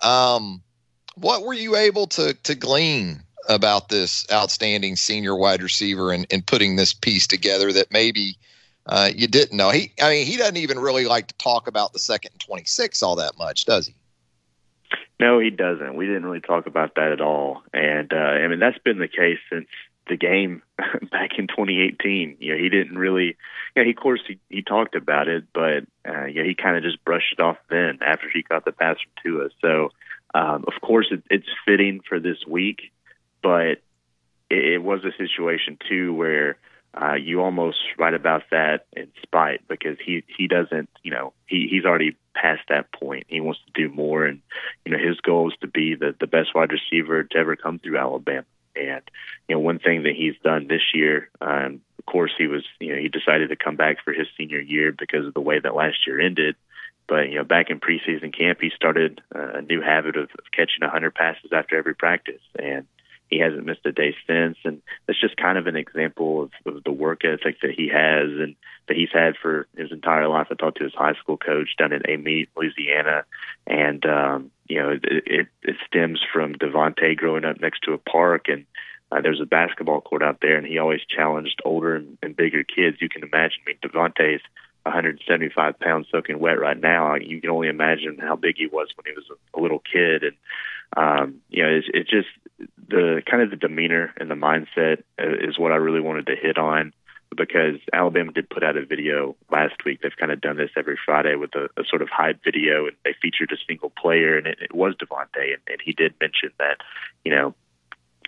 [0.02, 0.62] Um,
[1.16, 6.46] what were you able to to glean about this outstanding senior wide receiver and, and
[6.46, 8.38] putting this piece together that maybe
[8.86, 9.70] uh, you didn't know?
[9.70, 13.02] He, I mean, he doesn't even really like to talk about the second and 26
[13.02, 13.94] all that much, does he?
[15.20, 15.96] No, he doesn't.
[15.96, 17.62] We didn't really talk about that at all.
[17.72, 19.68] And uh, I mean, that's been the case since
[20.08, 20.62] the game
[21.10, 22.36] back in 2018.
[22.40, 23.36] You know, he didn't really.
[23.76, 26.82] Yeah, he, of course he, he talked about it, but uh, yeah, he kind of
[26.82, 29.48] just brushed it off then after he got the pass from Tua.
[29.60, 29.90] So,
[30.34, 32.92] um, of course, it, it's fitting for this week,
[33.42, 33.78] but
[34.50, 36.56] it, it was a situation too where
[37.00, 41.66] uh, you almost write about that in spite because he he doesn't you know he
[41.70, 43.24] he's already past that point.
[43.28, 44.40] He wants to do more, and
[44.84, 47.78] you know his goal is to be the the best wide receiver to ever come
[47.78, 48.46] through Alabama.
[48.76, 49.02] And
[49.48, 52.94] you know one thing that he's done this year, um, of course, he was you
[52.94, 55.74] know he decided to come back for his senior year because of the way that
[55.74, 56.56] last year ended.
[57.06, 60.44] But you know, back in preseason camp, he started uh, a new habit of, of
[60.52, 62.86] catching 100 passes after every practice, and
[63.30, 64.56] he hasn't missed a day since.
[64.64, 68.28] And that's just kind of an example of, of the work ethic that he has
[68.28, 68.54] and
[68.88, 70.48] that he's had for his entire life.
[70.50, 73.24] I talked to his high school coach down in Amite, Louisiana,
[73.66, 77.98] and um, you know, it, it, it stems from DeVonta growing up next to a
[77.98, 78.66] park and.
[79.12, 82.64] Uh, there's a basketball court out there, and he always challenged older and, and bigger
[82.64, 82.96] kids.
[83.00, 83.58] You can imagine.
[83.64, 84.40] I mean, DeVonta's
[84.84, 87.14] 175 pounds soaking wet right now.
[87.14, 89.24] You can only imagine how big he was when he was
[89.54, 90.36] a, little kid, and
[90.96, 92.28] um, you know, it's, it's just
[92.88, 96.58] the kind of the demeanor and the mindset is what I really wanted to hit
[96.58, 96.92] on
[97.36, 100.00] because Alabama did put out a video last week.
[100.02, 102.96] They've kind of done this every Friday with a, a sort of hype video, and
[103.04, 106.50] they featured a single player, and it, it was DeVonta, and, and he did mention
[106.58, 106.78] that,
[107.24, 107.54] you know,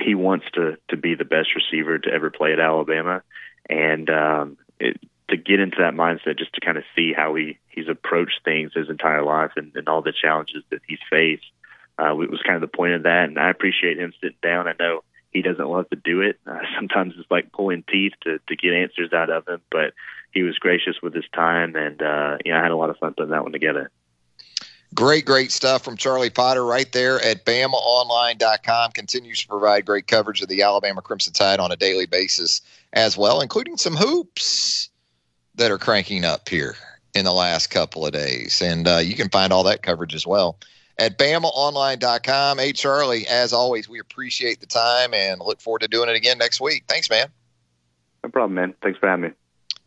[0.01, 3.23] he wants to to be the best receiver to ever play at Alabama,
[3.69, 7.59] and um, it, to get into that mindset, just to kind of see how he
[7.69, 11.45] he's approached things his entire life and, and all the challenges that he's faced
[11.99, 13.25] uh, it was kind of the point of that.
[13.25, 14.69] And I appreciate him sitting down.
[14.69, 16.39] I know he doesn't love to do it.
[16.47, 19.93] Uh, sometimes it's like pulling teeth to, to get answers out of him, but
[20.31, 21.75] he was gracious with his time.
[21.75, 23.91] And, uh, you know, I had a lot of fun putting that one together.
[24.95, 28.93] Great, great stuff from Charlie Potter right there at BamaOnline.com.
[28.93, 32.63] Continues to provide great coverage of the Alabama Crimson Tide on a daily basis
[32.93, 34.89] as well, including some hoops
[35.57, 36.77] that are cranking up here
[37.15, 38.63] in the last couple of days.
[38.63, 40.59] And uh, you can find all that coverage as well
[40.99, 42.59] at BamaOnline.com.
[42.59, 46.39] Hey, Charlie, as always, we appreciate the time and look forward to doing it again
[46.39, 46.85] next week.
[46.89, 47.29] Thanks, man.
[48.23, 48.75] No problem, man.
[48.83, 49.31] Thanks for having me.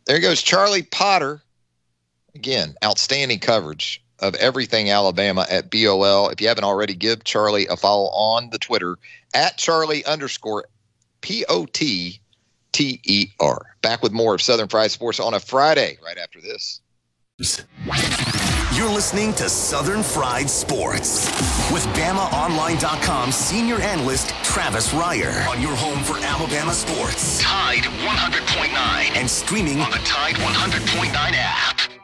[0.06, 1.42] There goes Charlie Potter.
[2.34, 6.28] Again, outstanding coverage of everything Alabama at BOL.
[6.28, 8.98] If you haven't already, give Charlie a follow on the Twitter
[9.34, 10.66] at Charlie underscore
[11.22, 12.19] P O T
[12.72, 13.76] T E R.
[13.82, 16.80] Back with more of Southern Fried Sports on a Friday right after this.
[18.74, 21.26] You're listening to Southern Fried Sports
[21.72, 27.40] with BamaOnline.com senior analyst Travis Reier on your home for Alabama sports.
[27.42, 31.99] Tide 100.9 and streaming on the Tide 100.9 app.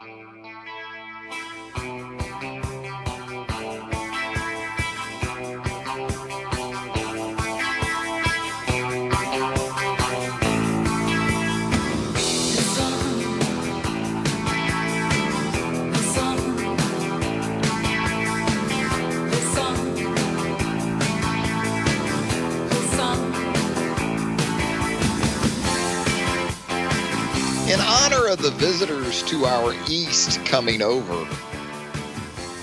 [27.67, 31.25] In honor of the visitors to our east coming over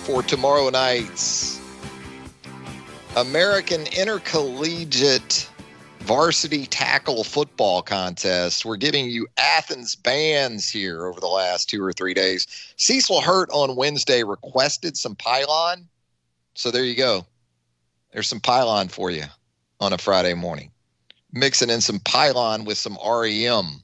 [0.05, 1.61] for tomorrow night's
[3.15, 5.47] American Intercollegiate
[6.01, 8.65] Varsity Tackle Football Contest.
[8.65, 12.47] We're giving you Athens bands here over the last two or three days.
[12.79, 15.87] Cecil Hurt on Wednesday requested some pylon.
[16.55, 17.27] So there you go.
[18.15, 19.25] There's some pylon for you
[19.81, 20.71] on a Friday morning.
[21.31, 23.84] Mixing in some pylon with some REM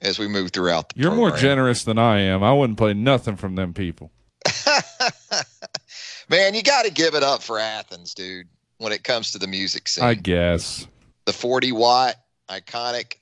[0.00, 1.30] as we move throughout the You're program.
[1.30, 2.42] more generous than I am.
[2.42, 4.10] I wouldn't play nothing from them people.
[6.28, 9.46] Man, you got to give it up for Athens, dude, when it comes to the
[9.46, 10.04] music scene.
[10.04, 10.86] I guess.
[11.26, 12.16] The 40 watt
[12.48, 13.14] iconic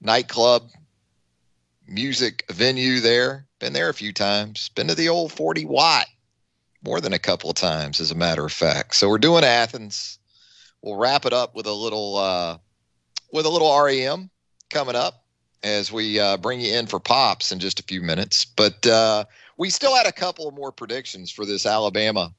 [0.00, 0.68] nightclub
[1.86, 3.46] music venue there.
[3.58, 4.70] Been there a few times.
[4.70, 6.06] Been to the old 40 watt
[6.84, 8.94] more than a couple of times, as a matter of fact.
[8.96, 10.18] So we're doing Athens.
[10.80, 12.58] We'll wrap it up with a little uh,
[13.32, 14.30] with a little REM
[14.68, 15.21] coming up
[15.62, 18.44] as we uh, bring you in for pops in just a few minutes.
[18.44, 19.24] But uh,
[19.56, 22.32] we still had a couple more predictions for this Alabama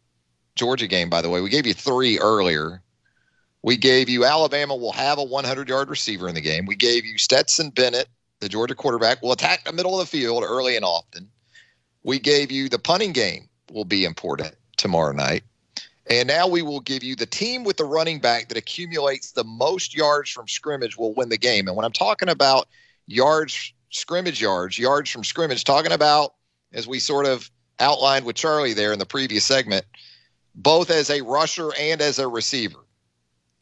[0.55, 1.09] Georgia game.
[1.09, 2.81] By the way, we gave you three earlier.
[3.61, 6.65] We gave you Alabama will have a 100 yard receiver in the game.
[6.65, 8.07] We gave you Stetson Bennett,
[8.39, 11.29] the Georgia quarterback, will attack the middle of the field early and often.
[12.03, 15.43] We gave you the punting game will be important tomorrow night.
[16.09, 19.45] And now we will give you the team with the running back that accumulates the
[19.45, 21.67] most yards from scrimmage will win the game.
[21.67, 22.67] And when I'm talking about
[23.07, 26.33] yards, scrimmage yards, yards from scrimmage, talking about,
[26.73, 27.49] as we sort of
[27.79, 29.85] outlined with Charlie there in the previous segment,
[30.55, 32.79] both as a rusher and as a receiver.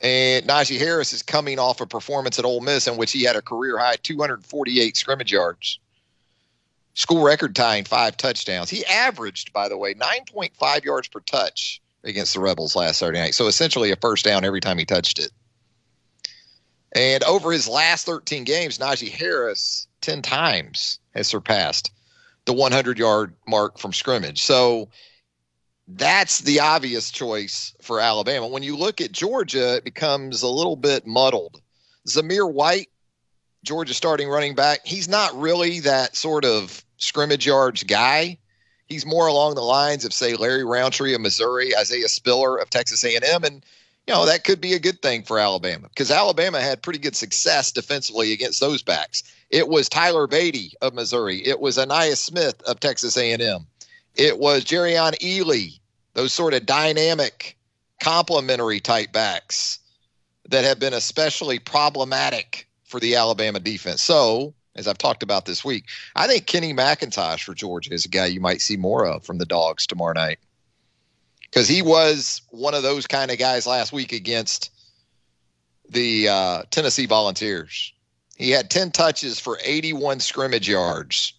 [0.01, 3.35] And Najee Harris is coming off a performance at Ole Miss in which he had
[3.35, 5.79] a career high 248 scrimmage yards,
[6.95, 8.69] school record tying five touchdowns.
[8.69, 13.35] He averaged, by the way, 9.5 yards per touch against the Rebels last Saturday night.
[13.35, 15.31] So essentially a first down every time he touched it.
[16.93, 21.91] And over his last 13 games, Najee Harris 10 times has surpassed
[22.45, 24.41] the 100 yard mark from scrimmage.
[24.41, 24.89] So
[25.87, 28.47] that's the obvious choice for Alabama.
[28.47, 31.61] When you look at Georgia, it becomes a little bit muddled.
[32.07, 32.89] Zamir White,
[33.63, 38.37] Georgia starting running back, he's not really that sort of scrimmage yards guy.
[38.87, 43.03] He's more along the lines of say Larry Rountree of Missouri, Isaiah Spiller of Texas
[43.03, 43.65] A&M, and
[44.12, 47.72] know that could be a good thing for Alabama because Alabama had pretty good success
[47.72, 49.24] defensively against those backs.
[49.49, 51.45] It was Tyler Badie of Missouri.
[51.45, 53.66] It was Ainias Smith of Texas A&M.
[54.16, 55.80] It was Jerrion Ealy,
[56.14, 57.57] those sort of dynamic,
[58.01, 59.80] complementary type backs
[60.49, 64.03] that have been especially problematic for the Alabama defense.
[64.03, 65.86] So as I've talked about this week.
[66.16, 69.38] I think Kenny McIntosh for Georgia is a guy you might see more of from
[69.38, 70.39] the Dogs tomorrow night
[71.52, 74.72] because he was one of those kind of guys last week against
[75.89, 77.93] the uh, Tennessee Volunteers.
[78.38, 81.34] He had 10 touches for 81 scrimmage yards.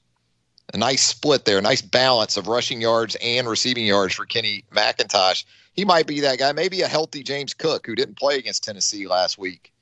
[0.75, 4.65] A nice split there, a nice balance of rushing yards and receiving yards for Kenny
[4.73, 5.45] McIntosh.
[5.73, 9.07] He might be that guy, maybe a healthy James Cook who didn't play against Tennessee
[9.07, 9.73] last week.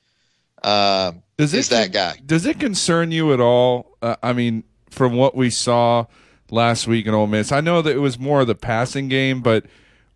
[0.62, 2.18] Uh, does is that guy?
[2.24, 3.96] Does it concern you at all?
[4.02, 6.06] Uh, I mean, from what we saw
[6.50, 9.42] last week in Ole Miss, I know that it was more of the passing game,
[9.42, 9.66] but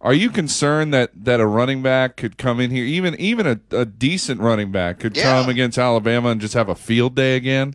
[0.05, 3.59] are you concerned that that a running back could come in here, even even a,
[3.77, 5.23] a decent running back could Yeah.
[5.23, 7.75] come against Alabama and just have a field day again?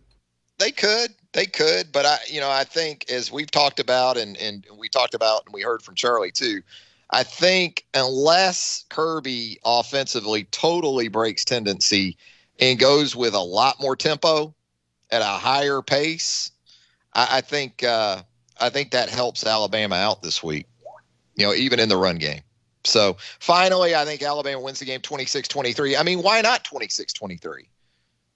[0.60, 4.38] They could, they could, but I, you know, I think as we've talked about, and
[4.38, 6.62] and we talked about, and we heard from Charlie too.
[7.10, 12.16] I think unless Kirby offensively totally breaks tendency
[12.60, 14.54] and goes with a lot more tempo
[15.10, 16.52] at a higher pace,
[17.16, 18.22] I, I think uh,
[18.60, 20.68] I think that helps Alabama out this week.
[21.40, 22.42] You know, even in the run game.
[22.84, 26.00] So finally, I think Alabama wins the game 26-23.
[26.00, 27.66] I mean, why not 26-23?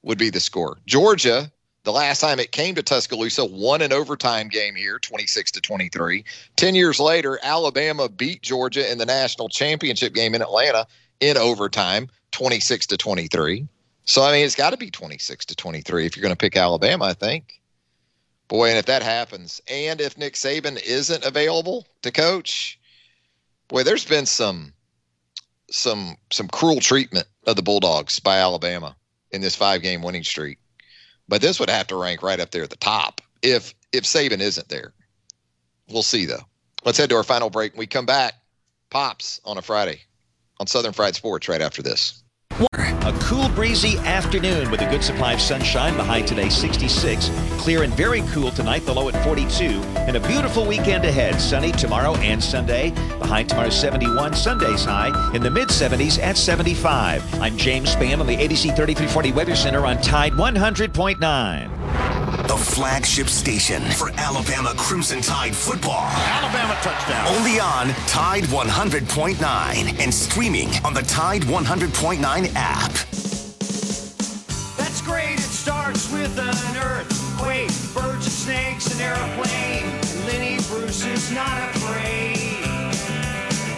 [0.03, 0.79] Would be the score.
[0.85, 1.51] Georgia
[1.83, 6.23] the last time it came to Tuscaloosa, won an overtime game here, 26 to 23.
[6.55, 10.87] 10 years later, Alabama beat Georgia in the national championship game in Atlanta
[11.19, 13.67] in overtime, 26 to 23.
[14.05, 16.55] So, I mean, it's got to be 26 to 23 if you're going to pick
[16.55, 17.59] Alabama, I think.
[18.47, 22.79] Boy, and if that happens, and if Nick Saban isn't available to coach,
[23.67, 24.73] boy, there's been some
[25.69, 28.95] some some cruel treatment of the Bulldogs by Alabama
[29.31, 30.59] in this five game winning streak.
[31.27, 34.39] But this would have to rank right up there at the top if if Saban
[34.39, 34.93] isn't there.
[35.89, 36.43] We'll see though.
[36.85, 37.73] Let's head to our final break.
[37.73, 38.33] When we come back,
[38.89, 40.01] pops on a Friday
[40.59, 42.22] on Southern Fried Sports right after this.
[42.59, 45.97] A cool, breezy afternoon with a good supply of sunshine.
[45.97, 47.29] The high today 66.
[47.57, 49.65] Clear and very cool tonight, the low at 42.
[50.07, 51.41] And a beautiful weekend ahead.
[51.41, 52.91] Sunny tomorrow and Sunday.
[53.19, 54.35] The high tomorrow 71.
[54.35, 57.41] Sunday's high in the mid 70s at 75.
[57.41, 61.82] I'm James Spann on the ABC 3340 Weather Center on Tide 100.9.
[62.47, 66.07] The flagship station for Alabama Crimson Tide football.
[66.09, 67.27] Alabama touchdown.
[67.35, 72.91] Only on Tide 100.9 and streaming on the Tide 100.9 app.
[74.77, 75.39] That's great.
[75.39, 79.85] It starts with an earthquake, birds and snakes, an airplane.
[80.27, 82.65] Lenny Bruce is not afraid.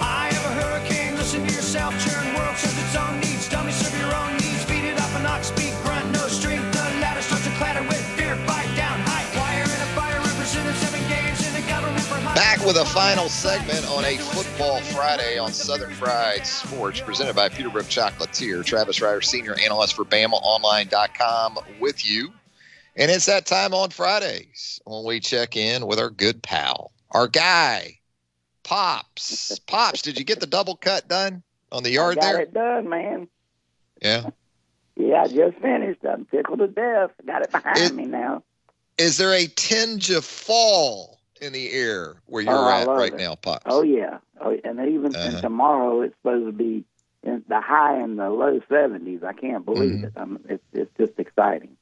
[0.01, 1.15] I have a hurricane.
[1.15, 1.93] Listen to yourself.
[2.03, 3.47] Churn world serves its own needs.
[3.49, 4.65] Dummy serve your own needs.
[4.65, 5.73] Beat it up and knock speed.
[5.83, 6.74] Grunt no strength.
[12.75, 12.83] High.
[12.83, 17.49] Back with a final segment on a football Friday on Southern Fried Sports, presented by
[17.49, 18.63] Peterbrooke Chocolatier.
[18.65, 22.33] Travis Reier, senior analyst for BamaOnline.com, with you.
[22.95, 27.27] And it's that time on Fridays when we check in with our good pal, our
[27.27, 27.99] guy,
[28.63, 29.59] Pops.
[29.67, 32.41] Pops, did you get the double cut done on the yard I got there?
[32.41, 33.27] it done, man.
[34.01, 34.29] Yeah.
[34.97, 36.05] Yeah, I just finished.
[36.05, 37.11] I'm tickled to death.
[37.25, 38.43] Got it behind It- me now.
[38.97, 41.14] Is there a tinge of fall
[41.45, 43.19] in the air where you're Oh, at right it.
[43.19, 43.65] now, Pops?
[43.67, 44.19] Oh yeah.
[44.41, 45.27] Oh, and even Uh-huh.
[45.27, 46.83] and tomorrow it's supposed to be
[47.23, 49.23] in the high and the low 70s.
[49.23, 50.03] I can't believe Mhm.
[50.05, 50.13] it.
[50.15, 51.77] I'm, it's it's just exciting.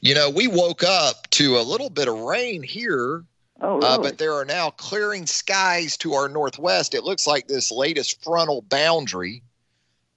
[0.00, 3.24] You know, we woke up to a little bit of rain here
[3.62, 3.86] Oh, really?
[3.86, 6.94] Uh, but there are now clearing skies to our northwest.
[6.94, 9.42] It looks like this latest frontal boundary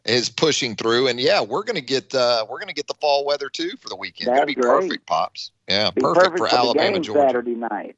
[0.04, 3.24] is pushing through, and yeah, we're going to get uh, we're to get the fall
[3.26, 4.30] weather too for the weekend.
[4.30, 4.82] That's be great.
[4.82, 5.52] perfect, pops.
[5.68, 7.28] Yeah, Be perfect, for the Alabama, Georgia.
[7.28, 7.96] Saturday night.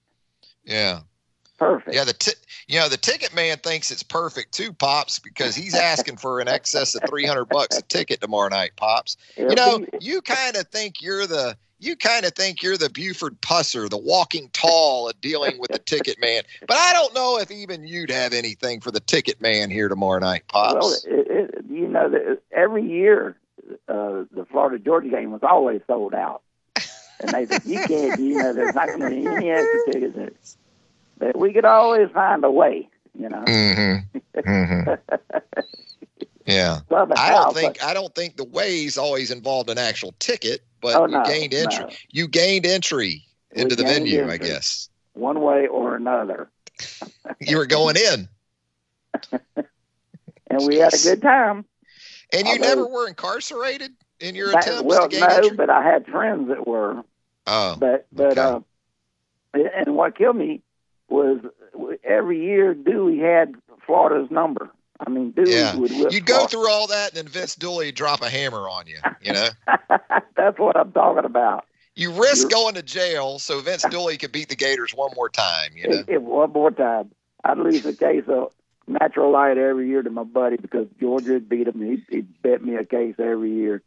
[0.68, 1.00] Yeah,
[1.58, 1.96] Perfect.
[1.96, 2.04] yeah.
[2.04, 2.34] The ti-
[2.68, 6.48] you know the ticket man thinks it's perfect too, pops, because he's asking for an
[6.48, 9.18] excess of three hundred bucks a ticket tomorrow night, pops.
[9.38, 12.78] It'll You know, be- you kind of think you're the you kind of think you're
[12.78, 16.42] the Buford Pusser, the walking tall at dealing with the ticket man.
[16.68, 20.20] But I don't know if even you'd have anything for the ticket man here tomorrow
[20.20, 21.06] night, pops.
[21.06, 23.38] Well, it, it, you know that every year
[23.88, 26.42] uh, the Florida Georgia game was always sold out,
[27.20, 28.20] and they said you can't.
[28.20, 30.16] You know, there's not going to be any extra tickets.
[30.16, 30.32] There.
[31.20, 32.88] But we could always find a way.
[33.18, 33.44] You know.
[33.48, 34.18] Mm-hmm.
[34.40, 34.94] mm-hmm.
[36.46, 36.80] Yeah.
[36.90, 41.06] I don't think I don't think the ways always involved an actual ticket, but Oh,
[41.06, 41.84] you gained entry.
[41.84, 41.90] no.
[42.10, 44.88] You gained entry We into the gained venue, I guess.
[45.12, 46.50] one way or another,
[47.42, 48.30] You were going in,
[50.50, 51.66] and we had a good time.
[52.32, 55.56] and you Although- never were incarcerated in your That- attempts well, no, entry.
[55.56, 57.04] but I had friends that were.
[57.46, 58.42] Oh, But but okay.
[58.42, 58.60] uh,
[59.76, 60.62] and what killed me
[61.10, 61.40] was
[62.04, 63.56] every year Dooley had
[63.86, 64.70] Florida's number.
[65.00, 65.76] I mean, Dooley yeah.
[65.76, 66.50] would whip You'd go Florida.
[66.50, 68.98] through all that, and then Vince Dooley drop a hammer on you.
[69.22, 69.48] You know,
[70.36, 71.66] That's what I'm talking about.
[71.96, 75.72] you risk going to jail so Vince Dooley could beat the Gators one more time.
[75.76, 76.20] You know.
[76.20, 77.12] One more time,
[77.46, 78.52] I'd lose a case of
[78.88, 81.80] natural light every year to my buddy because Georgia had beat him.
[81.82, 83.82] He'd, he'd bet me a case every year.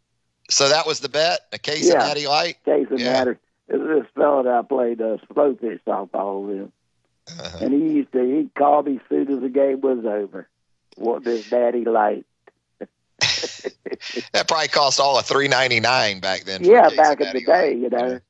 [0.50, 1.94] So that was the bet, a case Yeah.
[1.94, 2.56] of Natty Light.
[2.64, 3.24] Case of Yeah.
[3.68, 6.70] This fellow that I played uh, slow pitch softball with,
[7.38, 7.58] Uh-huh.
[7.64, 10.48] and he used to he'd call me as soon as the game was over.
[10.96, 12.24] What does Daddy like?
[14.32, 16.64] That probably cost all of three ninety nine back then.
[16.64, 17.60] yeah, back in the Natty Light.
[17.60, 18.20] day, you know.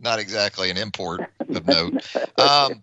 [0.00, 1.94] Not exactly an import of note.
[2.38, 2.82] Um,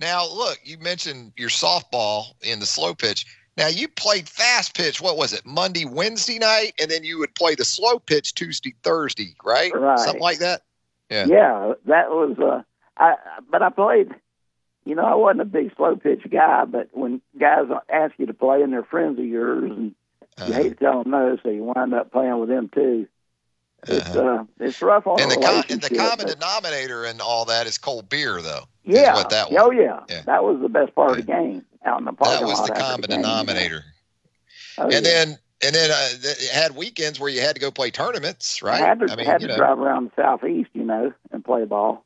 [0.00, 3.24] now, look, you mentioned your softball in the slow pitch.
[3.56, 5.00] Now, you played fast pitch.
[5.00, 5.44] What was it?
[5.44, 9.74] Monday, Wednesday night, and then you would play the slow pitch Tuesday, Thursday, right?
[9.74, 9.98] Right.
[9.98, 10.62] Something like that.
[11.10, 11.26] Yeah.
[11.26, 12.38] Yeah, that was.
[12.38, 12.62] Uh,
[12.96, 13.14] I
[13.50, 14.08] but I played.
[14.84, 18.34] You know, I wasn't a big slow pitch guy, but when guys ask you to
[18.34, 19.94] play and they're friends of yours, and you
[20.38, 20.52] Uh-huh.
[20.54, 23.06] hate to tell them no, so you wind up playing with them too.
[23.88, 27.66] It's uh, it's rough on And the com- and the common denominator and all that
[27.66, 28.64] is cold beer, though.
[28.84, 29.76] yeah, what that oh was.
[29.76, 30.00] yeah.
[30.08, 30.22] Yeah.
[30.26, 32.68] that was the best part of the game out in the parking That was lot
[32.68, 33.22] the common game.
[33.22, 33.84] denominator.
[34.78, 35.00] Oh, and yeah.
[35.00, 38.80] then and then uh, it had weekends where you had to go play tournaments, right?
[38.80, 41.44] I had to, I mean, had to know, drive around the southeast, you know, and
[41.44, 42.04] play ball.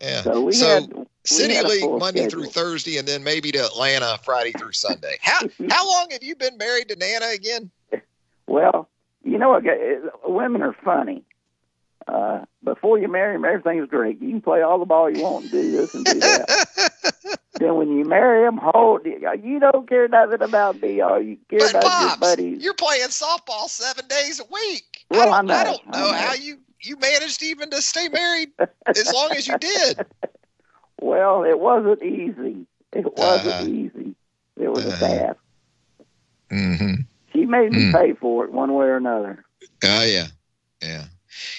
[0.00, 0.22] yeah.
[0.22, 2.42] So we So, had we City had League Monday schedule.
[2.44, 5.16] through Thursday, and then maybe to Atlanta Friday through Sunday.
[5.20, 5.40] How
[5.70, 7.70] how long have you been married to Nana again?
[8.46, 8.88] Well,
[9.24, 9.64] you know what?
[10.24, 11.22] Women are funny.
[12.08, 14.20] Uh, before you marry them, everything's great.
[14.20, 17.38] You can play all the ball you want and do this and do that.
[17.58, 21.00] then when you marry them, hold you don't care nothing about me.
[21.00, 22.62] All you care But about your buddies.
[22.62, 25.04] you're playing softball seven days a week.
[25.10, 26.16] Well, I I don't, I know, don't I know know.
[26.16, 28.50] how you you managed even to stay married
[28.86, 30.04] as long as you did.
[31.00, 32.64] Well, it wasn't easy.
[32.92, 33.64] It wasn't Uh-huh.
[33.66, 34.14] easy.
[34.56, 35.04] It was Uh-huh.
[35.04, 35.38] a task.
[36.50, 36.94] Mm-hmm.
[37.32, 37.92] She made me Mm.
[37.92, 39.44] pay for it one way or another.
[39.84, 40.26] Oh yeah,
[40.82, 41.04] yeah.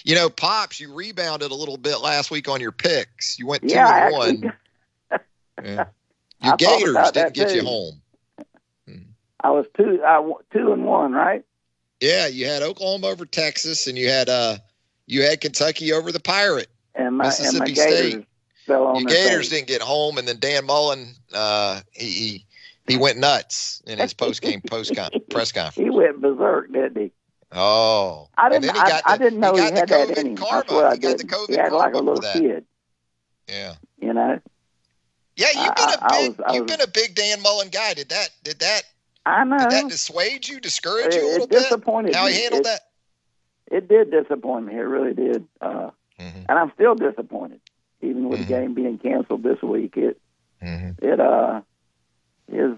[0.03, 3.39] You know, Pops, you rebounded a little bit last week on your picks.
[3.39, 4.53] You went two yeah, and actually, one.
[5.63, 5.85] Yeah.
[6.41, 8.01] Your thought Gators didn't get you home.
[9.41, 10.21] I was two, I
[10.53, 11.43] two and one, right?
[11.99, 14.57] Yeah, you had Oklahoma over Texas, and you had uh,
[15.07, 16.69] you had Kentucky over the Pirate.
[16.95, 18.25] And my and my Mississippi Gators State.
[18.67, 19.49] fell on Your Gators face.
[19.49, 22.45] didn't get home, and then Dan Mullen, uh, he, he
[22.87, 25.85] he went nuts in his post game post con- press conference.
[25.85, 27.11] He went berserk, didn't he?
[27.51, 28.63] Oh, I didn't.
[28.63, 30.35] he I, got I the- didn't know he, got the had that COVID in him.
[30.37, 30.57] karma.
[30.57, 31.23] I swear I He the.
[31.23, 32.65] COVID he acted like a little kid.
[33.47, 34.39] Yeah, You know.
[35.35, 35.47] yeah.
[35.53, 37.93] You've been a I- I big was- you've was- been a big Dan Mullen guy.
[37.93, 38.83] Did that did that
[39.25, 39.57] I know.
[39.59, 41.59] did that dissuade you, discourage it, you a little it bit?
[41.59, 42.81] disappointed How he handled it, that?
[43.71, 44.73] It did disappoint me.
[44.75, 45.45] It really did.
[45.61, 46.45] Uh, Mhm.
[46.49, 47.59] And I'm still disappointed,
[48.01, 48.43] even with Mhm.
[48.43, 49.95] the game being canceled this week.
[49.97, 50.19] It
[50.63, 51.01] Mhm.
[51.03, 51.61] it uh
[52.47, 52.75] is.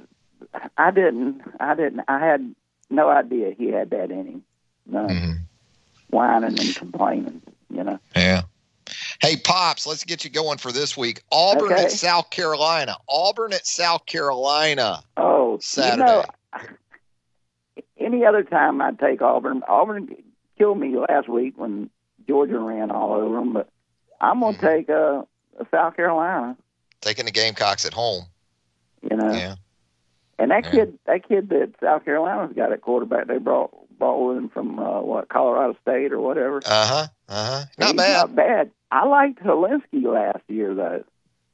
[0.78, 1.41] I didn't.
[1.59, 2.01] I didn't.
[2.07, 2.53] I had
[2.89, 4.43] no idea he had that in him.
[4.86, 5.09] None.
[5.09, 5.38] Mhm.
[6.09, 7.41] Whining and complaining.
[7.70, 7.99] You know.
[8.16, 8.43] Yeah.
[9.22, 11.24] Hey, Pops, let's get you going for this week.
[11.32, 11.86] Auburn Okay.
[11.86, 12.95] at South Carolina.
[13.09, 15.01] Auburn at South Carolina.
[15.18, 16.01] Oh, Saturday.
[16.11, 16.68] You know,
[17.97, 19.63] any other time I'd take Auburn.
[19.68, 20.16] Auburn
[20.57, 21.89] killed me last week when
[22.28, 23.70] Georgia ran all over them, but
[24.22, 24.66] I'm gonna Mm-hmm.
[24.68, 25.24] take uh,
[25.72, 26.55] South Carolina.
[27.01, 28.26] Taking the Gamecocks at home.
[29.09, 29.55] You know, Yeah.
[30.39, 30.71] and that Yeah.
[30.71, 34.77] kid, that kid that South Carolina's got at quarterback, they brought brought with him from
[34.79, 36.57] uh, what Colorado State or whatever.
[36.65, 37.07] Uh huh.
[37.29, 37.65] Uh huh.
[37.77, 38.13] Not bad.
[38.13, 38.71] Not bad.
[38.91, 41.03] I liked Hilinski last year though.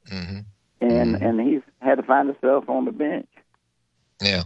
[0.08, 0.38] hmm
[0.80, 3.28] and and he's had to find himself on the bench.
[4.20, 4.42] Yeah.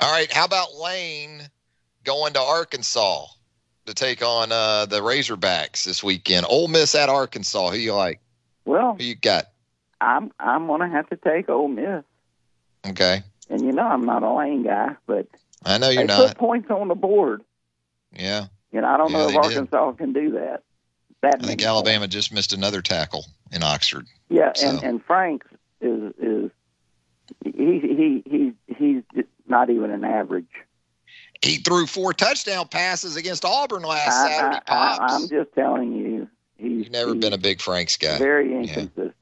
[0.00, 0.30] All right.
[0.32, 1.48] How about Lane
[2.04, 3.26] going to Arkansas
[3.86, 6.46] to take on uh, the Razorbacks this weekend?
[6.48, 7.70] Ole Miss at Arkansas.
[7.70, 8.20] Who you like?
[8.64, 9.46] Well, Who you got?
[10.00, 12.04] I'm I'm gonna have to take Ole Miss,
[12.86, 13.22] Okay.
[13.50, 15.26] and you know I'm not a Lane guy, but
[15.64, 16.28] I know you're they not.
[16.28, 17.42] put points on the board.
[18.12, 18.46] Yeah.
[18.72, 19.38] You know I don't Yeah, know if did.
[19.44, 20.62] Arkansas can do that.
[21.22, 24.06] That I think Alabama just missed another tackle in Oxford.
[24.28, 25.46] Yeah, So- and and Franks
[25.80, 26.50] is is
[27.44, 30.46] he he he he's just not even an average.
[31.40, 34.60] He threw four touchdown passes against Auburn last I, Saturday.
[34.68, 35.14] I, I.
[35.14, 38.18] I'm just telling you, he's You've never been a big Franks guy.
[38.18, 39.14] very inconsistent.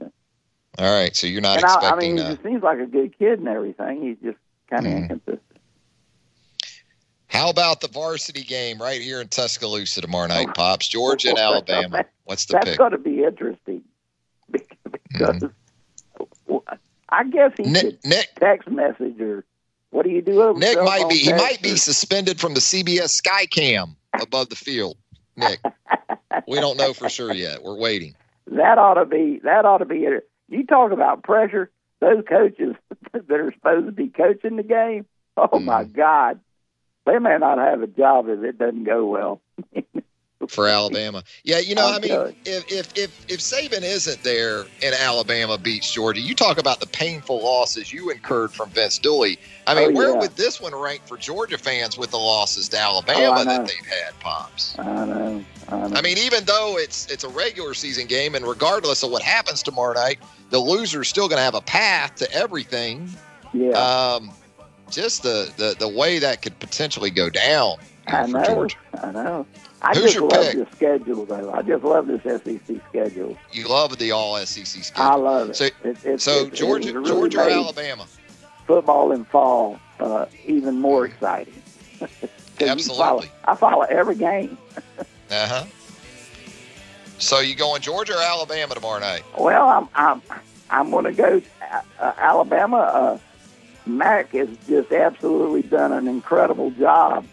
[0.80, 2.14] All right, so you're not and I, I expecting.
[2.16, 4.00] mean, he uh, seems like a good kid and everything.
[4.02, 4.38] He's just
[4.70, 5.02] kind of Mhm.
[5.02, 5.42] inconsistent.
[7.26, 10.88] how about the varsity game right here in Tuscaloosa tomorrow night, Pops?
[10.88, 12.04] Georgia and Alabama.
[12.24, 12.78] What's the That's pick?
[12.78, 13.82] going to be interesting
[14.50, 15.42] because
[17.10, 19.44] I guess he Nick, Nick, text message or
[19.90, 20.54] what do you do?
[20.56, 21.16] Nick might be.
[21.18, 24.96] He might be suspended from the CBS Skycam above the field.
[25.36, 25.60] Nick,
[26.48, 27.62] we don't know for sure yet.
[27.62, 28.14] We're waiting.
[28.46, 29.40] That ought to be.
[29.44, 30.06] That ought to be.
[30.51, 31.70] You talk about pressure.
[32.01, 32.74] Those coaches
[33.12, 35.07] that are supposed to be coaching the game.
[35.36, 35.92] Oh my Mm.
[35.94, 36.40] God,
[37.07, 39.40] they may not have a job if it doesn't go well.
[40.49, 41.22] for Alabama.
[41.45, 45.93] Yeah, you know, I'm mean, if if if if Saban isn't there and Alabama beats
[45.93, 49.38] Georgia, you talk about the painful losses you incurred from Vince Dooley.
[49.66, 50.18] I mean, Oh, where yeah.
[50.18, 53.45] would this one rank for Georgia fans with the losses to Oh, Alabama I know.
[53.45, 54.78] that they've had, pops?
[54.78, 55.45] I know.
[55.68, 55.97] I know.
[55.97, 59.62] I mean, even though it's it's a regular season game, and regardless of what happens
[59.62, 60.18] tomorrow night,
[60.49, 63.09] the loser's still going to have a path to everything.
[63.53, 64.30] yeah, Um,
[64.91, 67.76] just the, the the way that could potentially go down
[68.09, 68.43] I know.
[68.45, 68.76] Georgia.
[69.03, 69.47] I know.
[69.82, 70.56] I Who's just your love pick?
[70.56, 71.52] this schedule, though.
[71.52, 72.60] I just love this SEC
[72.90, 73.36] schedule.
[73.52, 75.02] You love the All SEC schedule.
[75.10, 75.56] I love it.
[75.56, 78.06] So- it, it So it- Georgia, really Georgia or Alabama?
[78.66, 81.54] football in fall uh, even more exciting.
[82.60, 82.86] Absolutely.
[82.96, 84.56] follow- I follow every game.
[85.32, 85.64] Uh huh.
[87.18, 89.22] So you going Georgia or Alabama tomorrow night?
[89.38, 90.22] Well, I'm I'm
[90.70, 91.40] I'm going to go
[92.00, 92.76] uh, Alabama.
[92.78, 93.18] Uh,
[93.86, 97.24] Mac has just absolutely done an incredible job.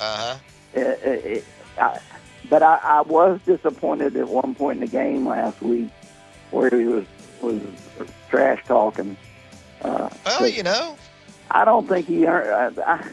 [0.00, 0.36] Uh huh.
[0.76, 1.40] Uh, uh,
[1.80, 2.00] I,
[2.50, 5.88] but I, I was disappointed at one point in the game last week
[6.50, 7.04] where he was
[7.42, 7.60] was
[8.30, 9.16] trash talking.
[9.82, 10.96] Uh, Well, you know,
[11.50, 12.78] I don't think he earned.
[12.80, 13.04] I, I,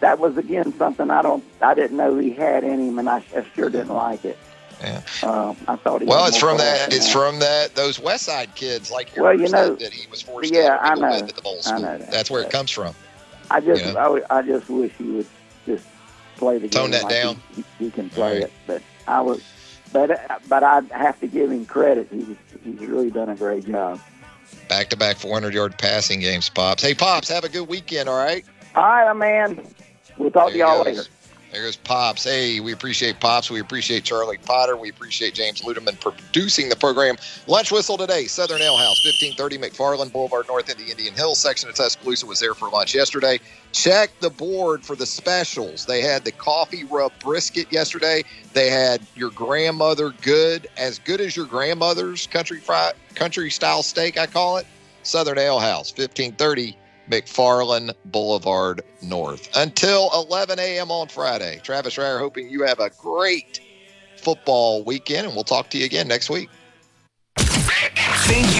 [0.00, 1.44] that was again something I don't.
[1.60, 4.38] I didn't know he had in him, and I, I sure didn't like it.
[4.80, 5.00] Yeah.
[5.22, 6.08] Um, I thought he.
[6.08, 6.92] well, it's from that.
[6.92, 7.74] It's from that.
[7.76, 10.82] Those West Side kids, like Well, you know- that, that he was forced Yeah, to
[10.82, 11.06] I know.
[11.06, 12.10] at the bowl I know that.
[12.10, 12.92] That's where it comes from.
[13.50, 13.92] I just, Yeah.
[13.94, 15.26] I, would- I just wish he would
[15.66, 15.84] just
[16.42, 17.40] play the Tone game that like down.
[17.54, 18.42] He, he, can play Right.
[18.42, 19.40] it, but I was,
[19.92, 20.10] but
[20.48, 22.08] but I have to give him credit.
[22.10, 22.26] He's
[22.64, 24.00] he's really done a great job.
[24.68, 26.82] Back to back 400 yard passing games, pops.
[26.82, 28.08] Hey, pops, have a good weekend.
[28.08, 28.44] All right.
[28.74, 29.64] All right, man.
[30.16, 31.04] We'll talk to y'all later.
[31.52, 32.24] There goes Pops.
[32.24, 33.50] Hey, we appreciate Pops.
[33.50, 34.74] We appreciate Charlie Potter.
[34.74, 37.16] We appreciate James Ludeman producing the program.
[37.46, 41.68] Lunch Whistle today, Southern Ale House, 1530 McFarland Boulevard, north in the Indian Hills section
[41.68, 43.38] of Tuscaloosa was there for lunch yesterday.
[43.72, 45.84] Check the board for the specials.
[45.84, 48.24] They had the coffee rub brisket yesterday.
[48.54, 54.16] They had your grandmother good, as good as your grandmother's country fried, country style steak,
[54.16, 54.66] I call it.
[55.02, 56.78] Southern Ale House, 1530
[57.10, 59.48] McFarland Boulevard North.
[59.56, 60.90] Until 11 a.m.
[60.90, 61.60] on Friday.
[61.62, 63.60] Travis Reier hoping you have a great
[64.16, 66.48] football weekend, and we'll talk to you again next week.
[67.36, 68.46] Thank